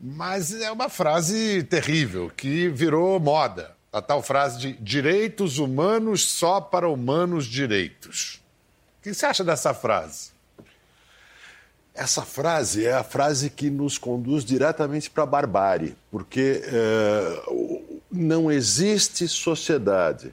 mas 0.00 0.52
é 0.60 0.70
uma 0.72 0.88
frase 0.88 1.62
terrível 1.62 2.30
que 2.36 2.68
virou 2.68 3.20
moda. 3.20 3.72
A 3.92 4.02
tal 4.02 4.20
frase 4.20 4.58
de 4.58 4.72
direitos 4.72 5.58
humanos 5.58 6.28
só 6.28 6.60
para 6.60 6.88
humanos 6.88 7.46
direitos. 7.46 8.42
O 8.98 9.02
que 9.04 9.14
você 9.14 9.26
acha 9.26 9.44
dessa 9.44 9.72
frase? 9.72 10.32
Essa 11.94 12.22
frase 12.22 12.84
é 12.84 12.92
a 12.92 13.04
frase 13.04 13.48
que 13.48 13.70
nos 13.70 13.96
conduz 13.96 14.44
diretamente 14.44 15.08
para 15.08 15.22
a 15.22 15.26
barbárie, 15.26 15.94
porque 16.10 16.60
é, 16.64 17.42
não 18.14 18.50
existe 18.50 19.26
sociedade 19.28 20.32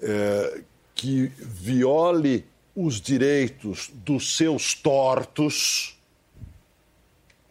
é, 0.00 0.60
que 0.94 1.30
viole 1.38 2.44
os 2.74 3.00
direitos 3.00 3.90
dos 3.94 4.36
seus 4.36 4.74
tortos 4.74 5.96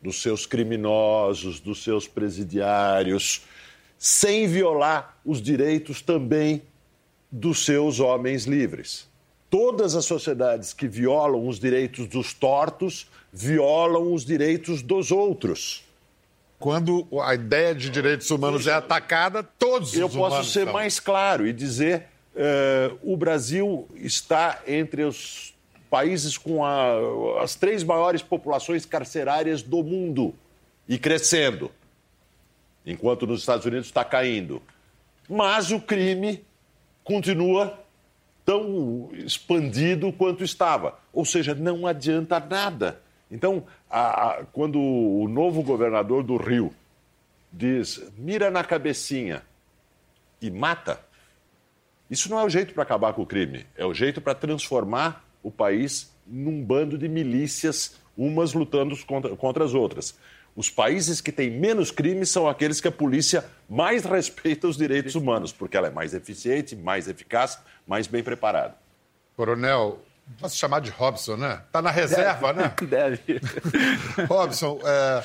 dos 0.06 0.22
seus 0.22 0.46
criminosos, 0.46 1.60
dos 1.60 1.84
seus 1.84 2.08
presidiários, 2.08 3.42
sem 3.98 4.48
violar 4.48 5.18
os 5.26 5.42
direitos 5.42 6.02
também 6.02 6.62
dos 7.32 7.66
seus 7.66 8.00
homens 8.00 8.46
livres. 8.46 9.08
Todas 9.50 9.96
as 9.96 10.06
sociedades 10.06 10.74
que 10.74 10.88
violam 10.88 11.48
os 11.48 11.60
direitos 11.60 12.08
dos 12.08 12.34
tortos 12.34 13.10
violam 13.34 14.14
os 14.14 14.24
direitos 14.24 14.84
dos 14.84 15.12
outros. 15.12 15.84
Quando 16.60 17.08
a 17.22 17.36
ideia 17.36 17.76
de 17.76 17.90
direitos 17.90 18.32
humanos 18.32 18.66
é 18.66 18.74
atacada, 18.74 19.44
todos 19.44 19.94
Eu 19.94 20.08
os 20.08 20.16
humanos. 20.16 20.34
Eu 20.34 20.40
posso 20.40 20.52
ser 20.52 20.66
mais 20.66 21.00
claro 21.00 21.46
e 21.46 21.54
dizer: 21.54 22.08
uh, 22.36 22.98
o 23.04 23.18
Brasil 23.18 23.88
está 23.96 24.62
entre 24.66 25.04
os 25.04 25.54
países 25.90 26.38
com 26.38 26.66
a, 26.66 27.42
as 27.42 27.56
três 27.56 27.84
maiores 27.84 28.22
populações 28.22 28.86
carcerárias 28.86 29.62
do 29.62 29.84
mundo 29.84 30.34
e 30.88 30.98
crescendo, 30.98 31.72
enquanto 32.86 33.28
nos 33.28 33.42
Estados 33.42 33.66
Unidos 33.66 33.88
está 33.88 34.04
caindo. 34.04 34.62
Mas 35.30 35.72
o 35.72 35.80
crime 35.80 36.44
continua 37.04 37.80
tão 38.46 39.10
expandido 39.14 40.14
quanto 40.14 40.44
estava. 40.44 41.00
Ou 41.12 41.26
seja, 41.26 41.56
não 41.56 41.88
adianta 41.88 42.40
nada. 42.40 43.02
Então, 43.32 43.64
a, 43.96 44.02
a, 44.02 44.46
quando 44.52 44.78
o 44.78 45.26
novo 45.30 45.64
governador 45.64 46.22
do 46.22 46.36
Rio 46.36 46.74
diz 47.50 48.04
mira 48.18 48.52
na 48.52 48.62
cabecinha 48.62 49.42
e 50.42 50.52
mata, 50.52 51.00
isso 52.12 52.30
não 52.30 52.38
é 52.38 52.44
o 52.44 52.50
jeito 52.50 52.74
para 52.74 52.84
acabar 52.84 53.14
com 53.14 53.22
o 53.22 53.26
crime, 53.26 53.66
é 53.78 53.86
o 53.86 53.94
jeito 53.94 54.20
para 54.20 54.36
transformar 54.36 55.26
o 55.42 55.50
país 55.50 56.14
num 56.28 56.62
bando 56.62 56.98
de 56.98 57.08
milícias, 57.08 57.96
umas 58.18 58.54
lutando 58.54 58.98
contra, 59.06 59.34
contra 59.38 59.64
as 59.64 59.74
outras. 59.74 60.20
os 60.58 60.70
países 60.70 61.22
que 61.22 61.32
têm 61.32 61.50
menos 61.50 61.90
crimes 61.90 62.30
são 62.30 62.50
aqueles 62.50 62.82
que 62.82 62.90
a 62.90 62.92
polícia 62.92 63.46
mais 63.70 64.04
respeita 64.06 64.68
os 64.68 64.76
direitos 64.76 65.16
humanos, 65.16 65.54
porque 65.54 65.78
ela 65.78 65.88
é 65.88 65.92
mais 65.92 66.14
eficiente, 66.14 66.76
mais 66.76 67.08
eficaz, 67.08 67.62
mais 67.88 68.08
bem 68.08 68.22
preparada. 68.22 68.76
Coronel, 69.38 70.00
posso 70.40 70.58
chamar 70.58 70.82
de 70.82 70.90
Robson, 70.90 71.38
né? 71.38 71.62
Está 71.66 71.82
na 71.82 71.92
reserva, 71.92 72.54
Deve. 72.54 72.64
né? 72.64 72.76
Deve. 72.88 73.42
Robson, 74.28 74.80
é, 74.84 75.24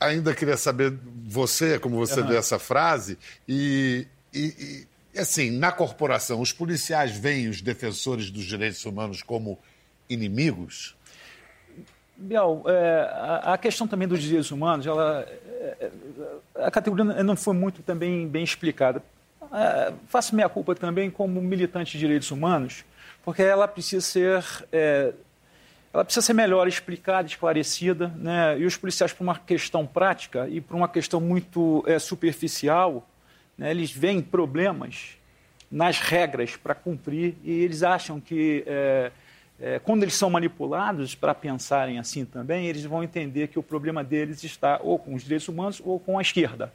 ainda 0.00 0.34
queria 0.34 0.56
saber 0.56 0.96
você, 1.24 1.78
como 1.78 1.96
você 1.96 2.20
uhum. 2.20 2.26
deu 2.26 2.38
essa 2.38 2.58
frase, 2.58 3.18
e, 3.46 4.06
e, 4.32 4.86
e, 5.14 5.18
assim, 5.18 5.50
na 5.50 5.70
corporação, 5.70 6.40
os 6.40 6.52
policiais 6.52 7.16
veem 7.16 7.48
os 7.48 7.60
defensores 7.60 8.30
dos 8.30 8.44
direitos 8.44 8.84
humanos 8.84 9.22
como 9.22 9.58
inimigos? 10.08 10.96
Biel, 12.16 12.62
é, 12.66 13.10
a, 13.12 13.54
a, 13.54 13.58
questão 13.58 13.88
também 13.88 14.06
dos 14.06 14.20
direitos 14.20 14.50
humanos, 14.50 14.86
ela, 14.86 15.26
é, 15.48 15.90
a 16.56 16.70
categoria 16.70 17.22
não 17.22 17.34
foi 17.34 17.54
muito 17.54 17.82
também 17.82 18.28
bem 18.28 18.44
explicada. 18.44 19.02
É, 19.52 19.92
faço 20.06 20.34
minha 20.34 20.48
culpa 20.48 20.74
também 20.74 21.10
como 21.10 21.40
militante 21.40 21.92
de 21.92 21.98
direitos 21.98 22.30
humanos, 22.30 22.84
porque 23.24 23.42
ela 23.42 23.68
precisa 23.68 24.04
ser, 24.04 24.44
é, 24.72 25.12
ela 25.92 26.04
precisa 26.04 26.24
ser 26.24 26.32
melhor 26.32 26.66
explicada, 26.66 27.28
esclarecida, 27.28 28.08
né? 28.16 28.58
E 28.58 28.64
os 28.64 28.76
policiais, 28.76 29.12
por 29.12 29.22
uma 29.22 29.38
questão 29.38 29.86
prática 29.86 30.48
e 30.48 30.60
por 30.60 30.76
uma 30.76 30.88
questão 30.88 31.20
muito 31.20 31.84
é, 31.86 31.98
superficial, 31.98 33.08
né, 33.56 33.70
eles 33.70 33.90
veem 33.90 34.22
problemas 34.22 35.16
nas 35.70 36.00
regras 36.00 36.56
para 36.56 36.74
cumprir 36.74 37.36
e 37.44 37.52
eles 37.52 37.82
acham 37.82 38.20
que 38.20 38.64
é, 38.66 39.12
é, 39.60 39.78
quando 39.78 40.02
eles 40.02 40.14
são 40.14 40.30
manipulados 40.30 41.14
para 41.14 41.34
pensarem 41.34 41.98
assim 41.98 42.24
também, 42.24 42.66
eles 42.66 42.84
vão 42.84 43.04
entender 43.04 43.48
que 43.48 43.58
o 43.58 43.62
problema 43.62 44.02
deles 44.02 44.42
está 44.42 44.80
ou 44.82 44.98
com 44.98 45.14
os 45.14 45.22
direitos 45.22 45.46
humanos 45.46 45.80
ou 45.84 46.00
com 46.00 46.18
a 46.18 46.22
esquerda. 46.22 46.72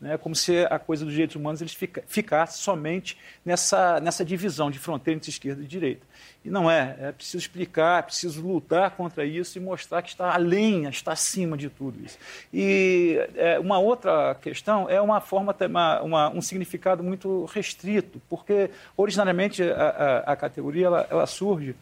Né? 0.00 0.18
Como 0.18 0.34
se 0.34 0.64
a 0.70 0.78
coisa 0.78 1.04
dos 1.04 1.14
direitos 1.14 1.36
humanos 1.36 1.60
eles 1.60 1.72
fica, 1.72 2.02
ficasse 2.06 2.58
somente 2.58 3.16
nessa, 3.44 3.98
nessa 4.00 4.24
divisão 4.24 4.70
de 4.70 4.78
fronteira 4.78 5.16
entre 5.16 5.30
esquerda 5.30 5.62
e 5.62 5.66
direita. 5.66 6.06
E 6.44 6.50
não 6.50 6.70
é. 6.70 6.96
É 7.00 7.12
preciso 7.12 7.38
explicar, 7.38 8.00
é 8.00 8.02
preciso 8.02 8.46
lutar 8.46 8.90
contra 8.90 9.24
isso 9.24 9.58
e 9.58 9.60
mostrar 9.60 10.02
que 10.02 10.10
está 10.10 10.34
além, 10.34 10.86
está 10.86 11.12
acima 11.12 11.56
de 11.56 11.70
tudo 11.70 11.98
isso. 12.04 12.18
E 12.52 13.18
é, 13.34 13.58
uma 13.58 13.78
outra 13.78 14.34
questão 14.36 14.88
é 14.88 15.00
uma 15.00 15.20
forma, 15.20 15.56
uma, 15.68 16.02
uma, 16.02 16.30
um 16.30 16.42
significado 16.42 17.02
muito 17.02 17.46
restrito, 17.46 18.20
porque 18.28 18.70
originariamente 18.96 19.62
a, 19.62 19.88
a, 20.26 20.32
a 20.32 20.36
categoria 20.36 20.86
ela, 20.86 21.06
ela 21.10 21.26
surge 21.26 21.74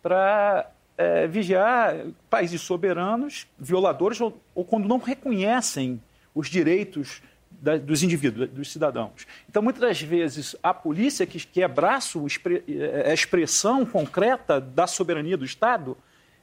para 0.00 0.70
é, 0.96 1.26
vigiar 1.26 1.96
países 2.30 2.60
soberanos, 2.62 3.46
violadores, 3.58 4.20
ou, 4.20 4.40
ou, 4.54 4.64
quando 4.64 4.88
não 4.88 4.98
reconhecem 4.98 6.00
os 6.34 6.48
direitos 6.48 7.22
da, 7.60 7.76
dos 7.76 8.02
indivíduos, 8.02 8.48
dos 8.50 8.72
cidadãos. 8.72 9.26
Então, 9.48 9.62
muitas 9.62 9.80
das 9.80 10.00
vezes, 10.00 10.56
a 10.62 10.72
polícia, 10.74 11.26
que, 11.26 11.38
que 11.38 11.62
é 11.62 11.68
braço, 11.68 12.24
é, 12.68 13.10
é 13.10 13.14
expressão 13.14 13.84
concreta 13.84 14.60
da 14.60 14.86
soberania 14.86 15.36
do 15.36 15.44
Estado, 15.44 15.96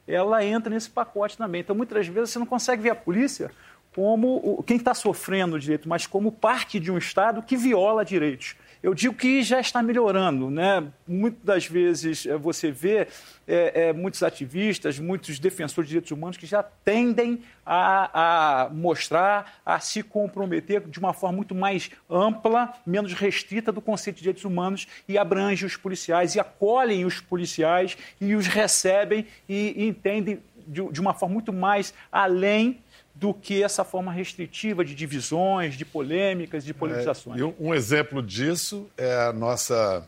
ela 0.06 0.44
entra 0.44 0.72
nesse 0.72 0.90
pacote 0.90 1.36
também. 1.36 1.60
Então, 1.60 1.74
muitas 1.74 1.96
das 1.96 2.06
vezes, 2.06 2.30
você 2.30 2.38
não 2.38 2.46
consegue 2.46 2.82
ver 2.82 2.90
a 2.90 2.94
polícia 2.94 3.50
como 3.94 4.62
quem 4.66 4.76
está 4.76 4.92
sofrendo 4.92 5.54
o 5.56 5.58
direito, 5.58 5.88
mas 5.88 6.06
como 6.06 6.32
parte 6.32 6.80
de 6.80 6.90
um 6.90 6.98
Estado 6.98 7.42
que 7.42 7.56
viola 7.56 8.04
direitos. 8.04 8.56
Eu 8.84 8.92
digo 8.92 9.14
que 9.14 9.42
já 9.42 9.60
está 9.60 9.82
melhorando, 9.82 10.50
né? 10.50 10.86
Muitas 11.08 11.42
das 11.42 11.66
vezes 11.66 12.26
eh, 12.26 12.36
você 12.36 12.70
vê 12.70 13.08
é, 13.48 13.86
é, 13.86 13.92
muitos 13.94 14.22
ativistas, 14.22 14.98
muitos 14.98 15.38
defensores 15.38 15.88
de 15.88 15.92
direitos 15.92 16.10
humanos 16.10 16.36
que 16.36 16.44
já 16.44 16.62
tendem 16.62 17.42
a, 17.64 18.66
a, 18.66 18.68
mostrar, 18.68 19.58
a 19.64 19.80
se 19.80 20.02
comprometer 20.02 20.82
de 20.86 20.98
uma 20.98 21.14
forma 21.14 21.34
muito 21.34 21.54
mais 21.54 21.90
ampla, 22.10 22.74
menos 22.84 23.14
restrita 23.14 23.72
do 23.72 23.80
conceito 23.80 24.16
de 24.16 24.22
direitos 24.24 24.44
humanos 24.44 24.86
e 25.08 25.16
abrange 25.16 25.64
os 25.64 25.78
policiais 25.78 26.34
e 26.34 26.40
acolhem 26.40 27.06
os 27.06 27.22
policiais 27.22 27.96
e 28.20 28.34
os 28.34 28.46
recebem 28.46 29.26
e, 29.48 29.72
e 29.78 29.88
entendem 29.88 30.42
de, 30.66 30.92
de 30.92 31.00
uma 31.00 31.14
forma 31.14 31.32
muito 31.32 31.54
mais 31.54 31.94
além 32.12 32.82
do 33.14 33.32
que 33.32 33.62
essa 33.62 33.84
forma 33.84 34.12
restritiva 34.12 34.84
de 34.84 34.94
divisões, 34.94 35.76
de 35.76 35.84
polêmicas, 35.84 36.64
de 36.64 36.74
polemizações. 36.74 37.40
É, 37.40 37.44
um, 37.44 37.54
um, 37.60 37.74
exemplo 37.74 38.22
disso 38.22 38.90
é 38.96 39.28
a 39.28 39.32
nossa 39.32 40.06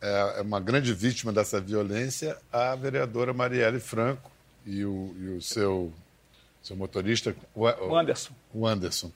é, 0.00 0.34
é 0.38 0.42
uma 0.42 0.60
grande 0.60 0.94
vítima 0.94 1.32
dessa 1.32 1.60
violência, 1.60 2.36
a 2.52 2.76
vereadora 2.76 3.32
Marielle 3.32 3.80
Franco 3.80 4.30
e 4.64 4.84
o, 4.84 5.14
e 5.18 5.28
o 5.30 5.42
seu 5.42 5.92
seu 6.62 6.76
motorista, 6.76 7.34
o, 7.54 7.64
o 7.64 7.96
Anderson. 7.96 8.32
O 8.54 8.66
Anderson. 8.66 9.10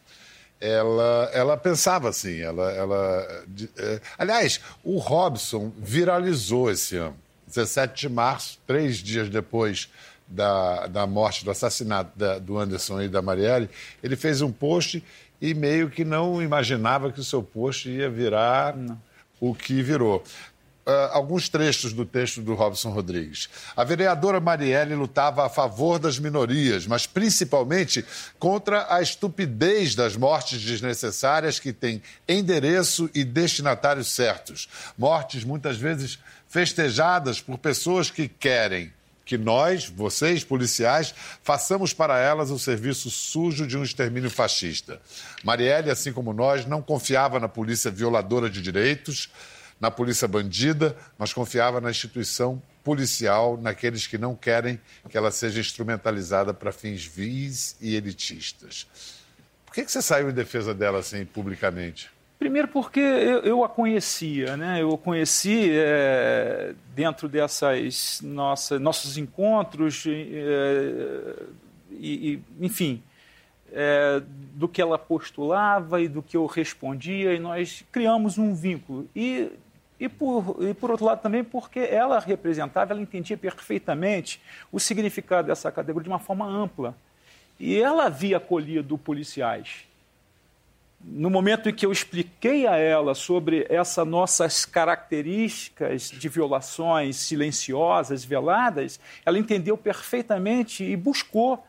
Ela, 0.60 1.30
ela 1.32 1.56
pensava 1.56 2.08
assim, 2.08 2.40
ela, 2.40 2.72
ela 2.72 3.44
de, 3.46 3.70
é, 3.76 4.00
aliás, 4.18 4.60
o 4.82 4.98
Robson 4.98 5.70
viralizou 5.78 6.70
esse 6.70 6.96
ano, 6.96 7.16
17 7.46 8.00
de 8.00 8.08
março, 8.08 8.58
três 8.66 8.96
dias 8.96 9.28
depois 9.28 9.88
da, 10.28 10.86
da 10.86 11.06
morte, 11.06 11.44
do 11.44 11.50
assassinato 11.50 12.10
da, 12.16 12.38
do 12.38 12.58
Anderson 12.58 13.02
e 13.02 13.08
da 13.08 13.22
Marielle, 13.22 13.70
ele 14.02 14.16
fez 14.16 14.42
um 14.42 14.50
post 14.50 15.02
e 15.40 15.54
meio 15.54 15.90
que 15.90 16.04
não 16.04 16.42
imaginava 16.42 17.12
que 17.12 17.20
o 17.20 17.24
seu 17.24 17.42
post 17.42 17.88
ia 17.88 18.08
virar 18.08 18.76
não. 18.76 19.00
o 19.40 19.54
que 19.54 19.82
virou. 19.82 20.22
Uh, 20.86 21.10
alguns 21.10 21.48
trechos 21.48 21.92
do 21.92 22.06
texto 22.06 22.40
do 22.40 22.54
Robson 22.54 22.90
Rodrigues. 22.90 23.48
A 23.76 23.82
vereadora 23.82 24.38
Marielle 24.38 24.94
lutava 24.94 25.44
a 25.44 25.48
favor 25.48 25.98
das 25.98 26.16
minorias, 26.16 26.86
mas 26.86 27.08
principalmente 27.08 28.04
contra 28.38 28.86
a 28.88 29.02
estupidez 29.02 29.96
das 29.96 30.16
mortes 30.16 30.62
desnecessárias 30.62 31.58
que 31.58 31.72
têm 31.72 32.00
endereço 32.28 33.10
e 33.12 33.24
destinatários 33.24 34.12
certos. 34.12 34.68
Mortes 34.96 35.42
muitas 35.42 35.76
vezes 35.76 36.20
festejadas 36.46 37.40
por 37.40 37.58
pessoas 37.58 38.08
que 38.08 38.28
querem 38.28 38.92
que 39.26 39.36
nós, 39.36 39.86
vocês, 39.86 40.44
policiais, 40.44 41.12
façamos 41.42 41.92
para 41.92 42.16
elas 42.16 42.52
o 42.52 42.58
serviço 42.60 43.10
sujo 43.10 43.66
de 43.66 43.76
um 43.76 43.82
extermínio 43.82 44.30
fascista. 44.30 45.02
Marielle, 45.42 45.90
assim 45.90 46.12
como 46.12 46.32
nós, 46.32 46.64
não 46.64 46.80
confiava 46.80 47.40
na 47.40 47.48
polícia 47.48 47.90
violadora 47.90 48.48
de 48.48 48.62
direitos, 48.62 49.28
na 49.80 49.90
polícia 49.90 50.28
bandida, 50.28 50.96
mas 51.18 51.32
confiava 51.32 51.80
na 51.80 51.90
instituição 51.90 52.62
policial, 52.84 53.58
naqueles 53.60 54.06
que 54.06 54.16
não 54.16 54.36
querem 54.36 54.80
que 55.10 55.18
ela 55.18 55.32
seja 55.32 55.60
instrumentalizada 55.60 56.54
para 56.54 56.70
fins 56.70 57.04
vis 57.04 57.76
e 57.80 57.96
elitistas. 57.96 58.86
Por 59.66 59.74
que, 59.74 59.84
que 59.84 59.90
você 59.90 60.00
saiu 60.00 60.30
em 60.30 60.32
defesa 60.32 60.72
dela 60.72 61.00
assim 61.00 61.24
publicamente? 61.24 62.15
Primeiro 62.38 62.68
porque 62.68 63.00
eu, 63.00 63.40
eu, 63.40 63.64
a 63.64 63.68
conhecia, 63.68 64.56
né? 64.56 64.82
Eu 64.82 64.96
conheci 64.98 65.70
é, 65.72 66.74
dentro 66.94 67.28
dessas 67.28 68.20
nossos 68.22 69.16
encontros 69.16 70.04
é, 70.06 71.34
e, 71.92 72.32
e, 72.32 72.42
enfim, 72.60 73.02
é, 73.72 74.22
do 74.54 74.68
que 74.68 74.82
ela 74.82 74.98
postulava 74.98 76.00
e 76.00 76.08
do 76.08 76.22
que 76.22 76.36
eu 76.36 76.44
respondia 76.44 77.32
e 77.32 77.38
nós 77.38 77.82
criamos 77.90 78.36
um 78.36 78.54
vínculo 78.54 79.08
e 79.14 79.50
e 79.98 80.10
por, 80.10 80.58
e 80.60 80.74
por 80.74 80.90
outro 80.90 81.06
lado 81.06 81.22
também 81.22 81.42
porque 81.42 81.80
ela 81.80 82.18
representava, 82.20 82.92
ela 82.92 83.00
entendia 83.00 83.36
perfeitamente 83.36 84.40
o 84.70 84.78
significado 84.78 85.48
dessa 85.48 85.72
categoria 85.72 86.04
de 86.04 86.10
uma 86.10 86.18
forma 86.18 86.46
ampla. 86.46 86.94
E 87.58 87.80
ela 87.80 88.04
havia 88.04 88.36
acolhido 88.36 88.98
policiais 88.98 89.86
no 91.00 91.30
momento 91.30 91.68
em 91.68 91.74
que 91.74 91.86
eu 91.86 91.92
expliquei 91.92 92.66
a 92.66 92.76
ela 92.76 93.14
sobre 93.14 93.66
essas 93.68 94.06
nossas 94.06 94.64
características 94.64 96.10
de 96.10 96.28
violações 96.28 97.16
silenciosas, 97.16 98.24
veladas, 98.24 98.98
ela 99.24 99.38
entendeu 99.38 99.76
perfeitamente 99.76 100.82
e 100.82 100.96
buscou 100.96 101.64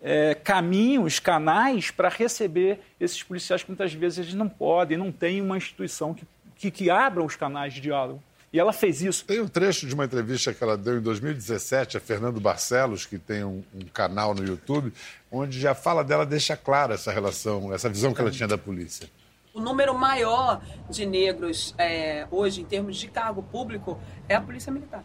é, 0.00 0.34
caminhos, 0.34 1.18
canais 1.18 1.90
para 1.90 2.08
receber 2.08 2.80
esses 2.98 3.22
policiais 3.22 3.62
que 3.62 3.70
muitas 3.70 3.92
vezes 3.92 4.18
eles 4.18 4.34
não 4.34 4.48
podem, 4.48 4.96
não 4.96 5.12
têm 5.12 5.42
uma 5.42 5.56
instituição 5.56 6.14
que, 6.14 6.26
que, 6.56 6.70
que 6.70 6.90
abra 6.90 7.22
os 7.22 7.36
canais 7.36 7.74
de 7.74 7.80
diálogo. 7.80 8.22
E 8.52 8.58
ela 8.58 8.72
fez 8.72 9.00
isso. 9.00 9.24
Tem 9.24 9.40
um 9.40 9.46
trecho 9.46 9.86
de 9.86 9.94
uma 9.94 10.04
entrevista 10.04 10.52
que 10.52 10.62
ela 10.62 10.76
deu 10.76 10.98
em 10.98 11.00
2017 11.00 11.96
a 11.96 12.00
Fernando 12.00 12.40
Barcelos, 12.40 13.06
que 13.06 13.16
tem 13.16 13.44
um, 13.44 13.62
um, 13.72 13.84
canal 13.92 14.34
no 14.34 14.44
YouTube, 14.44 14.92
onde 15.30 15.60
já 15.60 15.72
fala 15.72 16.02
dela, 16.02 16.26
deixa 16.26 16.56
clara 16.56 16.94
essa 16.94 17.12
relação, 17.12 17.72
essa 17.72 17.88
visão 17.88 18.12
que 18.12 18.20
ela 18.20 18.30
tinha 18.30 18.48
da 18.48 18.58
polícia. 18.58 19.08
O 19.54 19.60
número 19.60 19.94
maior 19.94 20.60
de 20.88 21.06
negros 21.06 21.74
é, 21.78 22.26
hoje, 22.30 22.62
em 22.62 22.64
termos 22.64 22.96
de 22.96 23.08
cargo 23.08 23.42
público, 23.42 24.00
é 24.28 24.34
a 24.34 24.40
polícia 24.40 24.72
militar. 24.72 25.04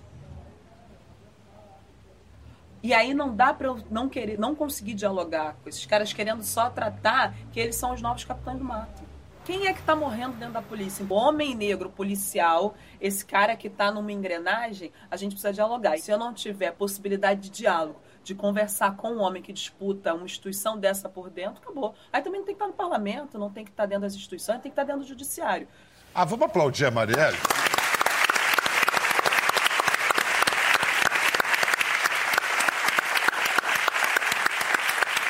E 2.82 2.94
aí 2.94 3.14
não 3.14 3.36
dá 3.36 3.54
para 3.54 3.68
eu 3.68 3.80
não 3.90 4.08
querer, 4.08 4.40
não 4.40 4.56
conseguir 4.56 4.94
dialogar 4.94 5.56
com 5.64 5.70
esses 5.70 5.86
caras 5.86 6.14
querendo 6.14 6.44
só 6.44 6.70
tratar 6.70 7.36
que 7.52 7.60
eles 7.60 7.76
são 7.76 7.94
os 7.94 8.02
novos 8.02 8.24
capitães 8.24 8.58
do 8.58 8.64
mato. 8.64 9.04
Quem 9.46 9.68
é 9.68 9.74
que 9.74 9.80
está 9.80 9.96
morrendo 9.96 10.38
dentro 10.38 10.56
da 10.56 10.62
polícia? 10.62 11.06
Homem 11.08 11.54
negro 11.54 11.88
policial, 11.88 12.74
esse 13.00 13.24
cara 13.24 13.56
que 13.56 13.68
está 13.68 13.92
numa 13.92 14.12
engrenagem, 14.12 14.92
a 15.10 15.16
gente 15.16 15.34
precisa 15.34 15.54
dialogar. 15.54 16.00
Se 16.00 16.10
eu 16.10 16.18
não 16.18 16.34
tiver 16.34 16.72
possibilidade 16.72 17.42
de 17.42 17.50
diálogo 17.52 18.02
de 18.24 18.34
conversar 18.34 18.96
com 18.96 19.12
um 19.12 19.22
homem 19.22 19.44
que 19.44 19.54
disputa 19.54 20.16
uma 20.16 20.26
instituição 20.26 20.80
dessa 20.80 21.08
por 21.08 21.30
dentro, 21.30 21.62
acabou. 21.62 21.94
Aí 22.12 22.24
também 22.24 22.40
não 22.40 22.46
tem 22.48 22.56
que 22.56 22.64
estar 22.64 22.68
no 22.68 22.74
parlamento, 22.74 23.38
não 23.38 23.52
tem 23.52 23.64
que 23.64 23.70
estar 23.70 23.86
dentro 23.86 24.02
das 24.02 24.16
instituições, 24.16 24.62
tem 24.62 24.64
que 24.64 24.70
estar 24.70 24.84
dentro 24.84 25.04
do 25.04 25.08
judiciário. 25.08 25.68
Ah, 26.12 26.26
vamos 26.26 26.48
aplaudir 26.48 26.86
a 26.86 26.92
Marielle? 26.92 27.38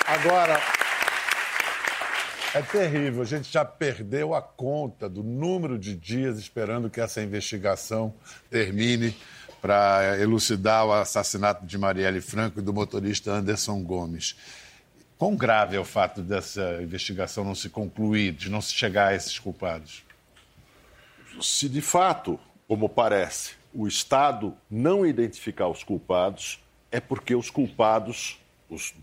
Agora, 0.08 0.58
é 2.56 2.62
terrível. 2.62 3.22
A 3.22 3.26
gente 3.26 3.52
já 3.52 3.66
perdeu 3.66 4.34
a 4.34 4.42
conta 4.42 5.10
do 5.10 5.22
número 5.22 5.78
de 5.78 5.94
dias 5.94 6.40
esperando 6.40 6.90
que 6.90 7.02
essa 7.02 7.22
investigação 7.22 8.14
termine 8.50 9.14
para 9.62 10.18
elucidar 10.22 10.86
o 10.86 10.94
assassinato 10.94 11.66
de 11.66 11.78
Marielle 11.78 12.22
Franco 12.22 12.60
e 12.60 12.62
do 12.62 12.74
motorista 12.74 13.32
Anderson 13.32 13.84
Gomes. 13.84 14.38
Quão 15.18 15.36
grave 15.36 15.76
é 15.76 15.80
o 15.80 15.84
fato 15.84 16.22
dessa 16.22 16.82
investigação 16.82 17.44
não 17.44 17.56
se 17.56 17.70
concluir, 17.70 18.32
de 18.32 18.50
não 18.50 18.62
se 18.62 18.74
chegar 18.74 19.08
a 19.08 19.16
esses 19.16 19.38
culpados? 19.38 20.06
Se 21.42 21.68
de 21.68 21.82
fato, 21.82 22.40
como 22.70 22.88
parece, 22.88 23.56
o 23.74 23.86
Estado 23.86 24.56
não 24.72 25.06
identificar 25.06 25.68
os 25.68 25.84
culpados, 25.84 26.64
é 26.90 27.02
porque 27.02 27.36
os 27.36 27.50
culpados, 27.50 28.40
os, 28.70 28.94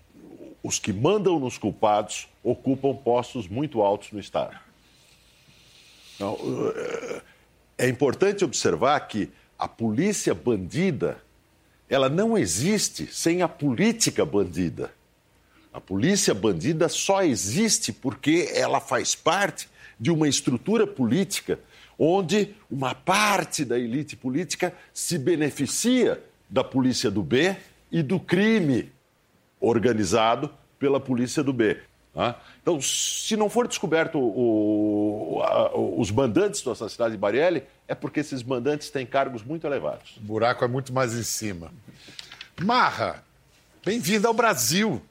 os 0.63 0.79
que 0.79 0.91
mandam 0.91 1.39
nos 1.39 1.59
culpados, 1.59 2.32
ocupam 2.43 2.95
postos 2.95 3.49
muito 3.49 3.81
altos 3.81 4.11
no 4.13 4.21
Estado. 4.21 4.59
Então, 6.17 6.39
é 7.79 7.89
importante 7.89 8.45
observar 8.45 8.99
que 9.09 9.31
a 9.59 9.69
polícia 9.69 10.35
bandida, 10.35 11.23
ela 11.89 12.09
não 12.09 12.37
existe 12.37 13.07
sem 13.07 13.43
a 13.43 13.49
política 13.49 14.25
bandida. 14.25 14.93
A 15.73 15.81
polícia 15.81 16.35
bandida 16.35 16.89
só 16.89 17.23
existe 17.23 17.93
porque 17.93 18.51
ela 18.55 18.81
faz 18.81 19.15
parte 19.15 19.69
de 19.99 20.11
uma 20.11 20.29
estrutura 20.29 20.87
política 20.87 21.59
onde 21.99 22.55
uma 22.71 22.95
parte 22.95 23.65
da 23.65 23.79
elite 23.79 24.17
política 24.17 24.75
se 24.93 25.17
beneficia 25.19 26.23
da 26.51 26.65
polícia 26.65 27.11
do 27.11 27.23
B 27.23 27.57
e 27.91 28.03
do 28.03 28.19
crime 28.19 28.91
organizado 29.61 30.51
pela 30.79 30.99
polícia 30.99 31.43
do 31.43 31.53
B. 31.53 31.79
Tá? 32.15 32.39
Então, 32.61 32.79
se 32.81 33.37
não 33.37 33.49
for 33.49 33.67
descoberto 33.67 34.19
o, 34.19 35.41
a, 35.43 35.75
os 35.75 36.11
mandantes 36.11 36.61
do 36.61 36.71
assassinato 36.71 37.13
de 37.13 37.19
Marielle, 37.19 37.65
é 37.89 37.95
porque 37.95 38.21
esses 38.21 38.43
mandantes 38.43 38.91
têm 38.91 39.07
cargos 39.07 39.43
muito 39.43 39.67
elevados. 39.67 40.17
O 40.19 40.21
buraco 40.21 40.63
é 40.65 40.69
muito 40.69 40.93
mais 40.93 41.15
em 41.15 41.23
cima. 41.23 41.73
Marra, 42.61 43.25
bem-vinda 43.85 44.29
ao 44.29 44.35
Brasil. 44.35 45.03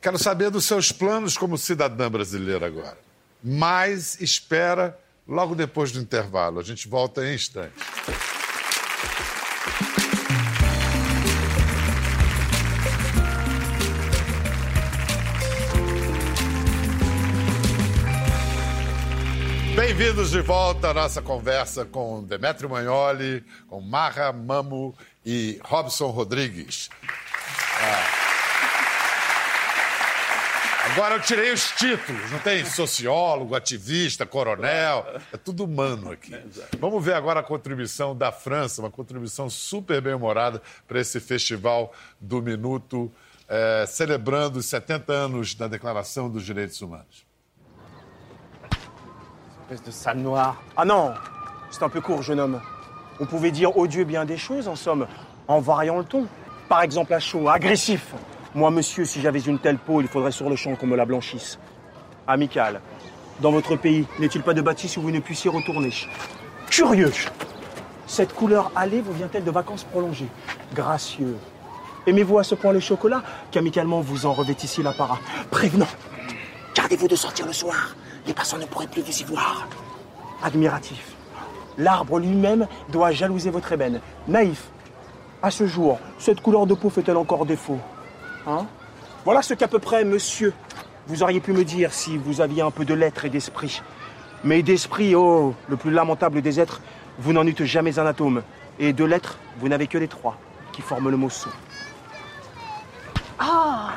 Quero 0.00 0.18
saber 0.18 0.50
dos 0.50 0.64
seus 0.64 0.90
planos 0.90 1.36
como 1.36 1.58
cidadã 1.58 2.10
brasileira 2.10 2.66
agora. 2.66 2.96
Mas 3.44 4.18
espera 4.20 4.98
logo 5.26 5.54
depois 5.54 5.92
do 5.92 6.00
intervalo. 6.00 6.58
A 6.60 6.62
gente 6.62 6.88
volta 6.88 7.26
em 7.26 7.34
instantes. 7.34 7.84
Bem-vindos 19.98 20.30
de 20.30 20.40
volta 20.40 20.90
à 20.90 20.94
nossa 20.94 21.20
conversa 21.20 21.84
com 21.84 22.22
Demetrio 22.22 22.70
Magnoli, 22.70 23.44
com 23.66 23.80
Marra 23.80 24.32
Mamo 24.32 24.94
e 25.26 25.58
Robson 25.64 26.10
Rodrigues. 26.10 26.88
Ah. 27.82 28.04
Agora 30.92 31.16
eu 31.16 31.20
tirei 31.20 31.52
os 31.52 31.72
títulos, 31.72 32.30
não 32.30 32.38
tem 32.38 32.64
sociólogo, 32.64 33.56
ativista, 33.56 34.24
coronel, 34.24 35.04
é 35.32 35.36
tudo 35.36 35.64
humano 35.64 36.12
aqui. 36.12 36.30
Vamos 36.78 37.04
ver 37.04 37.14
agora 37.14 37.40
a 37.40 37.42
contribuição 37.42 38.16
da 38.16 38.30
França, 38.30 38.80
uma 38.80 38.92
contribuição 38.92 39.50
super 39.50 40.00
bem-humorada 40.00 40.62
para 40.86 41.00
esse 41.00 41.18
festival 41.18 41.92
do 42.20 42.40
Minuto, 42.40 43.10
é, 43.48 43.84
celebrando 43.84 44.60
os 44.60 44.66
70 44.66 45.12
anos 45.12 45.56
da 45.56 45.66
Declaração 45.66 46.30
dos 46.30 46.44
Direitos 46.44 46.80
Humanos. 46.80 47.27
De 49.68 49.90
sale 49.90 50.16
noir. 50.16 50.56
Ah 50.78 50.86
non, 50.86 51.12
c'est 51.70 51.82
un 51.82 51.90
peu 51.90 52.00
court, 52.00 52.22
jeune 52.22 52.40
homme. 52.40 52.58
On 53.20 53.26
pouvait 53.26 53.50
dire 53.50 53.76
odieux 53.76 54.04
bien 54.04 54.24
des 54.24 54.38
choses, 54.38 54.66
en 54.66 54.76
somme, 54.76 55.06
en 55.46 55.60
variant 55.60 55.98
le 55.98 56.04
ton. 56.04 56.26
Par 56.70 56.80
exemple, 56.80 57.12
à 57.12 57.20
chaud, 57.20 57.50
agressif. 57.50 58.14
Moi, 58.54 58.70
monsieur, 58.70 59.04
si 59.04 59.20
j'avais 59.20 59.40
une 59.40 59.58
telle 59.58 59.76
peau, 59.76 60.00
il 60.00 60.08
faudrait 60.08 60.32
sur 60.32 60.48
le 60.48 60.56
champ 60.56 60.74
qu'on 60.74 60.86
me 60.86 60.96
la 60.96 61.04
blanchisse. 61.04 61.58
Amical. 62.26 62.80
Dans 63.40 63.50
votre 63.50 63.76
pays, 63.76 64.06
n'est-il 64.18 64.42
pas 64.42 64.54
de 64.54 64.62
bâtisse 64.62 64.96
où 64.96 65.02
vous 65.02 65.10
ne 65.10 65.20
puissiez 65.20 65.50
retourner? 65.50 65.92
Curieux. 66.70 67.12
Cette 68.06 68.32
couleur 68.32 68.72
allée 68.74 69.02
vous 69.02 69.12
vient-elle 69.12 69.44
de 69.44 69.50
vacances 69.50 69.84
prolongées? 69.84 70.28
Gracieux. 70.74 71.36
Aimez-vous 72.06 72.38
à 72.38 72.42
ce 72.42 72.54
point 72.54 72.72
le 72.72 72.80
chocolat? 72.80 73.22
Qu'amicalement 73.50 74.00
vous 74.00 74.24
en 74.24 74.32
revêtissiez 74.32 74.82
l'apparat 74.82 75.18
Prévenant. 75.50 75.88
Gardez-vous 76.74 77.08
de 77.08 77.16
sortir 77.16 77.44
le 77.44 77.52
soir. 77.52 77.94
Les 78.28 78.34
passants 78.34 78.58
ne 78.58 78.66
pourraient 78.66 78.86
plus 78.86 79.00
vous 79.00 79.20
y 79.22 79.24
voir. 79.24 79.66
Admiratif. 80.42 81.16
L'arbre 81.78 82.18
lui-même 82.18 82.68
doit 82.90 83.10
jalouser 83.10 83.48
votre 83.48 83.72
ébène. 83.72 84.00
Naïf. 84.28 84.68
À 85.42 85.50
ce 85.50 85.66
jour, 85.66 85.98
cette 86.18 86.42
couleur 86.42 86.66
de 86.66 86.74
peau 86.74 86.90
fait-elle 86.90 87.16
encore 87.16 87.46
défaut? 87.46 87.78
Hein? 88.46 88.66
Voilà 89.24 89.40
ce 89.40 89.54
qu'à 89.54 89.66
peu 89.66 89.78
près, 89.78 90.04
monsieur, 90.04 90.52
vous 91.06 91.22
auriez 91.22 91.40
pu 91.40 91.52
me 91.52 91.64
dire 91.64 91.94
si 91.94 92.18
vous 92.18 92.42
aviez 92.42 92.60
un 92.60 92.70
peu 92.70 92.84
de 92.84 92.92
lettres 92.92 93.24
et 93.24 93.30
d'esprit. 93.30 93.80
Mais 94.44 94.62
d'esprit, 94.62 95.14
oh, 95.14 95.54
le 95.68 95.76
plus 95.76 95.90
lamentable 95.90 96.42
des 96.42 96.60
êtres, 96.60 96.82
vous 97.18 97.32
n'en 97.32 97.46
eûtes 97.46 97.64
jamais 97.64 97.98
un 97.98 98.06
atome. 98.06 98.42
Et 98.78 98.92
de 98.92 99.04
lettres, 99.04 99.38
vous 99.58 99.68
n'avez 99.68 99.86
que 99.86 99.96
les 99.96 100.08
trois, 100.08 100.36
qui 100.72 100.82
forment 100.82 101.08
le 101.08 101.16
mot 101.16 101.30
sot. 101.30 101.48
Ah 103.38 103.92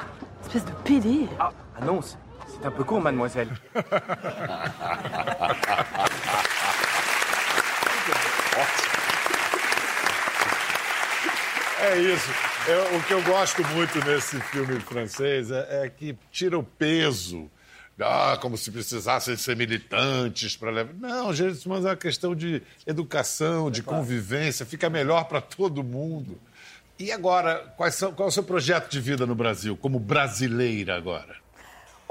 Espèce 0.46 0.66
de 0.66 0.72
PD 0.86 1.28
Ah, 1.38 1.52
ah 1.80 1.86
non, 1.86 2.00
c'est 2.62 2.68
un 2.68 2.72
peu 2.72 2.84
court, 2.84 3.02
mademoiselle. 3.02 3.50
É 11.80 11.98
isso. 12.00 12.30
Eu- 12.68 12.98
o 12.98 13.04
que 13.04 13.14
eu 13.14 13.22
gosto 13.24 13.64
muito 13.70 13.98
nesse 14.06 14.40
filme 14.42 14.80
francês 14.82 15.50
é, 15.50 15.86
é 15.86 15.90
que 15.90 16.16
tira 16.32 16.58
o 16.58 16.64
peso. 16.64 17.50
Ah, 18.00 18.38
como 18.42 18.58
se 18.58 18.72
precisassem 18.72 19.36
ser 19.36 19.56
militantes 19.56 20.56
para 20.56 20.72
levar. 20.72 20.94
Não, 20.94 21.32
direitos 21.34 21.66
humanos 21.66 21.86
é 21.86 21.90
uma 21.90 21.96
questão 21.96 22.36
de 22.36 22.62
educação, 22.88 23.70
de 23.70 23.84
convivência, 23.84 24.66
fica 24.66 24.90
melhor 24.90 25.26
para 25.26 25.40
todo 25.42 25.84
mundo. 25.84 26.40
E 26.98 27.12
agora, 27.12 27.56
quais 27.78 27.96
são- 27.96 28.12
qual 28.14 28.28
é 28.28 28.30
o 28.30 28.34
seu 28.34 28.44
projeto 28.44 28.90
de 28.90 29.00
vida 29.00 29.26
no 29.28 29.36
Brasil, 29.36 29.76
como 29.78 30.00
brasileira 30.00 30.96
agora? 30.96 31.36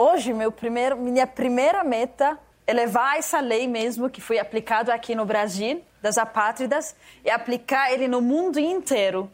Hoje, 0.02 0.32
meu 0.32 0.50
primeiro, 0.50 0.96
minha 0.96 1.26
primeira 1.26 1.84
meta 1.84 2.38
é 2.66 2.72
levar 2.72 3.18
essa 3.18 3.38
lei 3.38 3.68
mesmo 3.68 4.08
que 4.08 4.18
foi 4.18 4.38
aplicada 4.38 4.94
aqui 4.94 5.14
no 5.14 5.26
Brasil, 5.26 5.84
das 6.00 6.16
apátridas, 6.16 6.96
e 7.22 7.28
aplicar 7.28 7.92
ele 7.92 8.08
no 8.08 8.22
mundo 8.22 8.58
inteiro. 8.58 9.30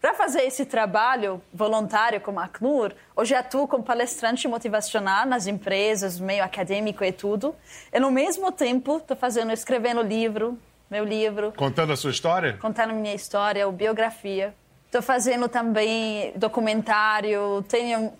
Para 0.00 0.12
fazer 0.12 0.42
esse 0.42 0.66
trabalho 0.66 1.40
voluntário 1.54 2.20
como 2.20 2.40
a 2.40 2.46
Acnur, 2.46 2.92
hoje 3.14 3.36
atuo 3.36 3.68
como 3.68 3.84
palestrante 3.84 4.48
motivacional 4.48 5.26
nas 5.26 5.46
empresas, 5.46 6.18
meio 6.18 6.42
acadêmico 6.42 7.04
e 7.04 7.12
tudo. 7.12 7.54
E 7.92 8.00
no 8.00 8.10
mesmo 8.10 8.50
tempo 8.50 8.96
estou 8.96 9.16
fazendo, 9.16 9.52
escrevendo 9.52 10.02
livro, 10.02 10.58
meu 10.90 11.04
livro, 11.04 11.52
Contando 11.56 11.92
a 11.92 11.96
sua 11.96 12.10
história? 12.10 12.58
contando 12.60 12.92
minha 12.94 13.14
história, 13.14 13.64
ou 13.64 13.72
biografia. 13.72 14.52
Estou 14.86 15.02
fazendo 15.02 15.48
também 15.48 16.32
documentário, 16.34 17.64
tenho 17.68 18.12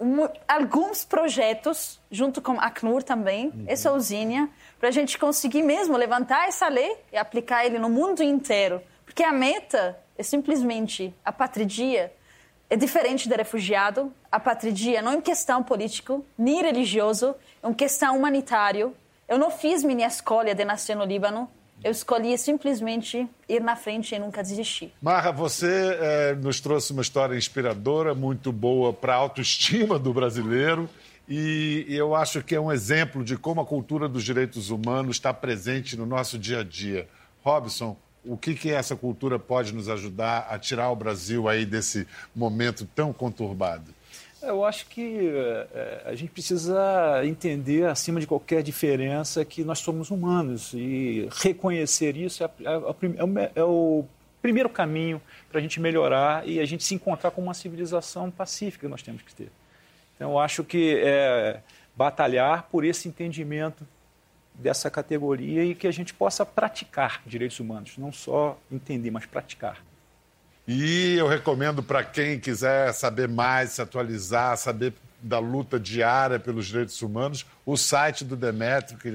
um- 0.00 0.28
alguns 0.46 1.04
projetos 1.04 2.00
junto 2.10 2.40
com 2.40 2.52
a 2.60 2.66
Acnur 2.66 3.02
também, 3.02 3.52
e 3.68 3.76
sozinha, 3.76 4.48
para 4.78 4.88
a 4.88 4.92
gente 4.92 5.18
conseguir 5.18 5.62
mesmo 5.62 5.96
levantar 5.96 6.48
essa 6.48 6.68
lei 6.68 6.96
e 7.12 7.16
aplicar 7.16 7.64
ele 7.66 7.78
no 7.78 7.88
mundo 7.88 8.22
inteiro. 8.22 8.80
Porque 9.04 9.22
a 9.22 9.32
meta 9.32 9.98
é 10.16 10.22
simplesmente 10.22 11.12
a 11.24 11.32
patridia 11.32 12.12
é 12.70 12.76
diferente 12.76 13.28
do 13.28 13.34
refugiado. 13.34 14.12
A 14.30 14.38
patridia 14.38 15.00
não 15.00 15.12
é 15.12 15.16
uma 15.16 15.22
questão 15.22 15.62
política, 15.62 16.20
nem 16.36 16.62
religioso, 16.62 17.34
é 17.62 17.66
uma 17.66 17.74
questão 17.74 18.16
humanitária. 18.16 18.92
Eu 19.26 19.38
não 19.38 19.50
fiz 19.50 19.82
minha 19.82 20.06
escolha 20.06 20.54
de 20.54 20.64
nascer 20.64 20.94
no 20.94 21.04
Líbano. 21.04 21.50
Eu 21.82 21.92
escolhi 21.92 22.36
simplesmente 22.36 23.28
ir 23.48 23.60
na 23.60 23.76
frente 23.76 24.14
e 24.14 24.18
nunca 24.18 24.42
desistir. 24.42 24.92
Marra, 25.00 25.30
você 25.30 25.96
eh, 26.00 26.34
nos 26.34 26.60
trouxe 26.60 26.92
uma 26.92 27.02
história 27.02 27.36
inspiradora, 27.36 28.14
muito 28.14 28.50
boa 28.50 28.92
para 28.92 29.14
a 29.14 29.16
autoestima 29.16 29.98
do 29.98 30.12
brasileiro. 30.12 30.88
E 31.28 31.84
eu 31.88 32.14
acho 32.14 32.42
que 32.42 32.54
é 32.54 32.60
um 32.60 32.72
exemplo 32.72 33.22
de 33.22 33.36
como 33.36 33.60
a 33.60 33.66
cultura 33.66 34.08
dos 34.08 34.24
direitos 34.24 34.70
humanos 34.70 35.16
está 35.16 35.32
presente 35.32 35.96
no 35.96 36.06
nosso 36.06 36.38
dia 36.38 36.60
a 36.60 36.64
dia. 36.64 37.06
Robson, 37.44 37.96
o 38.24 38.36
que, 38.36 38.54
que 38.54 38.70
essa 38.70 38.96
cultura 38.96 39.38
pode 39.38 39.72
nos 39.72 39.88
ajudar 39.88 40.46
a 40.50 40.58
tirar 40.58 40.90
o 40.90 40.96
Brasil 40.96 41.48
aí 41.48 41.64
desse 41.64 42.06
momento 42.34 42.88
tão 42.94 43.12
conturbado? 43.12 43.94
Eu 44.40 44.64
acho 44.64 44.86
que 44.86 45.30
é, 45.74 46.02
a 46.06 46.14
gente 46.14 46.30
precisa 46.30 47.22
entender, 47.24 47.86
acima 47.86 48.20
de 48.20 48.26
qualquer 48.26 48.62
diferença, 48.62 49.44
que 49.44 49.64
nós 49.64 49.80
somos 49.80 50.10
humanos 50.10 50.72
e 50.74 51.28
reconhecer 51.42 52.16
isso 52.16 52.44
é, 52.44 52.46
é, 52.46 53.42
é, 53.42 53.52
é 53.56 53.64
o 53.64 54.04
primeiro 54.40 54.68
caminho 54.68 55.20
para 55.50 55.58
a 55.58 55.62
gente 55.62 55.80
melhorar 55.80 56.46
e 56.46 56.60
a 56.60 56.64
gente 56.64 56.84
se 56.84 56.94
encontrar 56.94 57.32
com 57.32 57.42
uma 57.42 57.54
civilização 57.54 58.30
pacífica 58.30 58.86
que 58.86 58.90
nós 58.90 59.02
temos 59.02 59.22
que 59.22 59.34
ter. 59.34 59.50
Então, 60.14 60.30
eu 60.30 60.38
acho 60.38 60.62
que 60.62 61.00
é 61.02 61.60
batalhar 61.96 62.68
por 62.70 62.84
esse 62.84 63.08
entendimento 63.08 63.86
dessa 64.54 64.88
categoria 64.88 65.64
e 65.64 65.74
que 65.74 65.86
a 65.86 65.90
gente 65.90 66.14
possa 66.14 66.46
praticar 66.46 67.22
direitos 67.26 67.58
humanos, 67.58 67.98
não 67.98 68.12
só 68.12 68.56
entender, 68.70 69.10
mas 69.10 69.26
praticar. 69.26 69.82
E 70.70 71.16
eu 71.16 71.26
recomendo 71.26 71.82
para 71.82 72.04
quem 72.04 72.38
quiser 72.38 72.92
saber 72.92 73.26
mais, 73.26 73.70
se 73.70 73.80
atualizar, 73.80 74.54
saber 74.58 74.92
da 75.22 75.38
luta 75.38 75.80
diária 75.80 76.38
pelos 76.38 76.66
direitos 76.66 77.00
humanos, 77.00 77.46
o 77.64 77.74
site 77.74 78.22
do 78.22 78.36
Demetrio, 78.36 78.98
que 78.98 79.08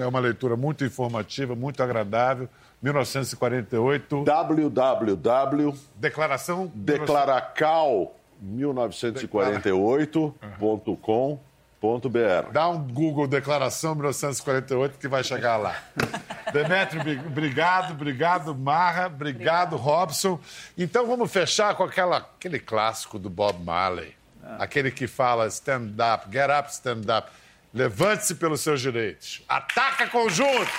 é 0.00 0.06
uma 0.06 0.20
leitura 0.20 0.56
muito 0.56 0.84
informativa, 0.84 1.56
muito 1.56 1.82
agradável, 1.82 2.48
1948. 2.80 4.22
www. 4.22 5.74
Declaração. 5.96 6.70
Declaracal 6.72 8.14
1948.com 8.40 11.40
br 11.80 12.50
Dá 12.52 12.68
um 12.68 12.78
Google 12.88 13.26
Declaração 13.26 13.94
1948 13.94 14.98
que 14.98 15.08
vai 15.08 15.22
chegar 15.22 15.56
lá. 15.56 15.76
Demetrio, 16.52 17.20
obrigado, 17.26 17.92
obrigado, 17.92 18.54
Marra, 18.54 19.06
obrigado, 19.06 19.74
obrigado, 19.74 19.76
Robson. 19.76 20.40
Então 20.76 21.06
vamos 21.06 21.30
fechar 21.30 21.74
com 21.74 21.84
aquela, 21.84 22.18
aquele 22.18 22.58
clássico 22.58 23.18
do 23.18 23.28
Bob 23.28 23.62
Marley. 23.62 24.14
Ah. 24.42 24.56
Aquele 24.60 24.90
que 24.90 25.06
fala 25.06 25.46
stand 25.48 25.94
up, 26.00 26.32
get 26.32 26.50
up, 26.50 26.72
stand 26.72 27.04
up. 27.16 27.30
Levante-se 27.74 28.34
pelos 28.36 28.60
seus 28.62 28.80
direitos. 28.80 29.42
Ataca 29.48 30.08
conjunto! 30.08 30.70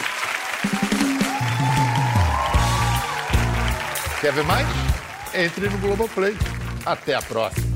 Quer 4.20 4.34
ver 4.34 4.43
mais? 4.45 4.68
Entre 5.34 5.70
no 5.70 5.78
Globoplay. 5.78 6.36
Até 6.86 7.14
a 7.14 7.22
próxima. 7.22 7.66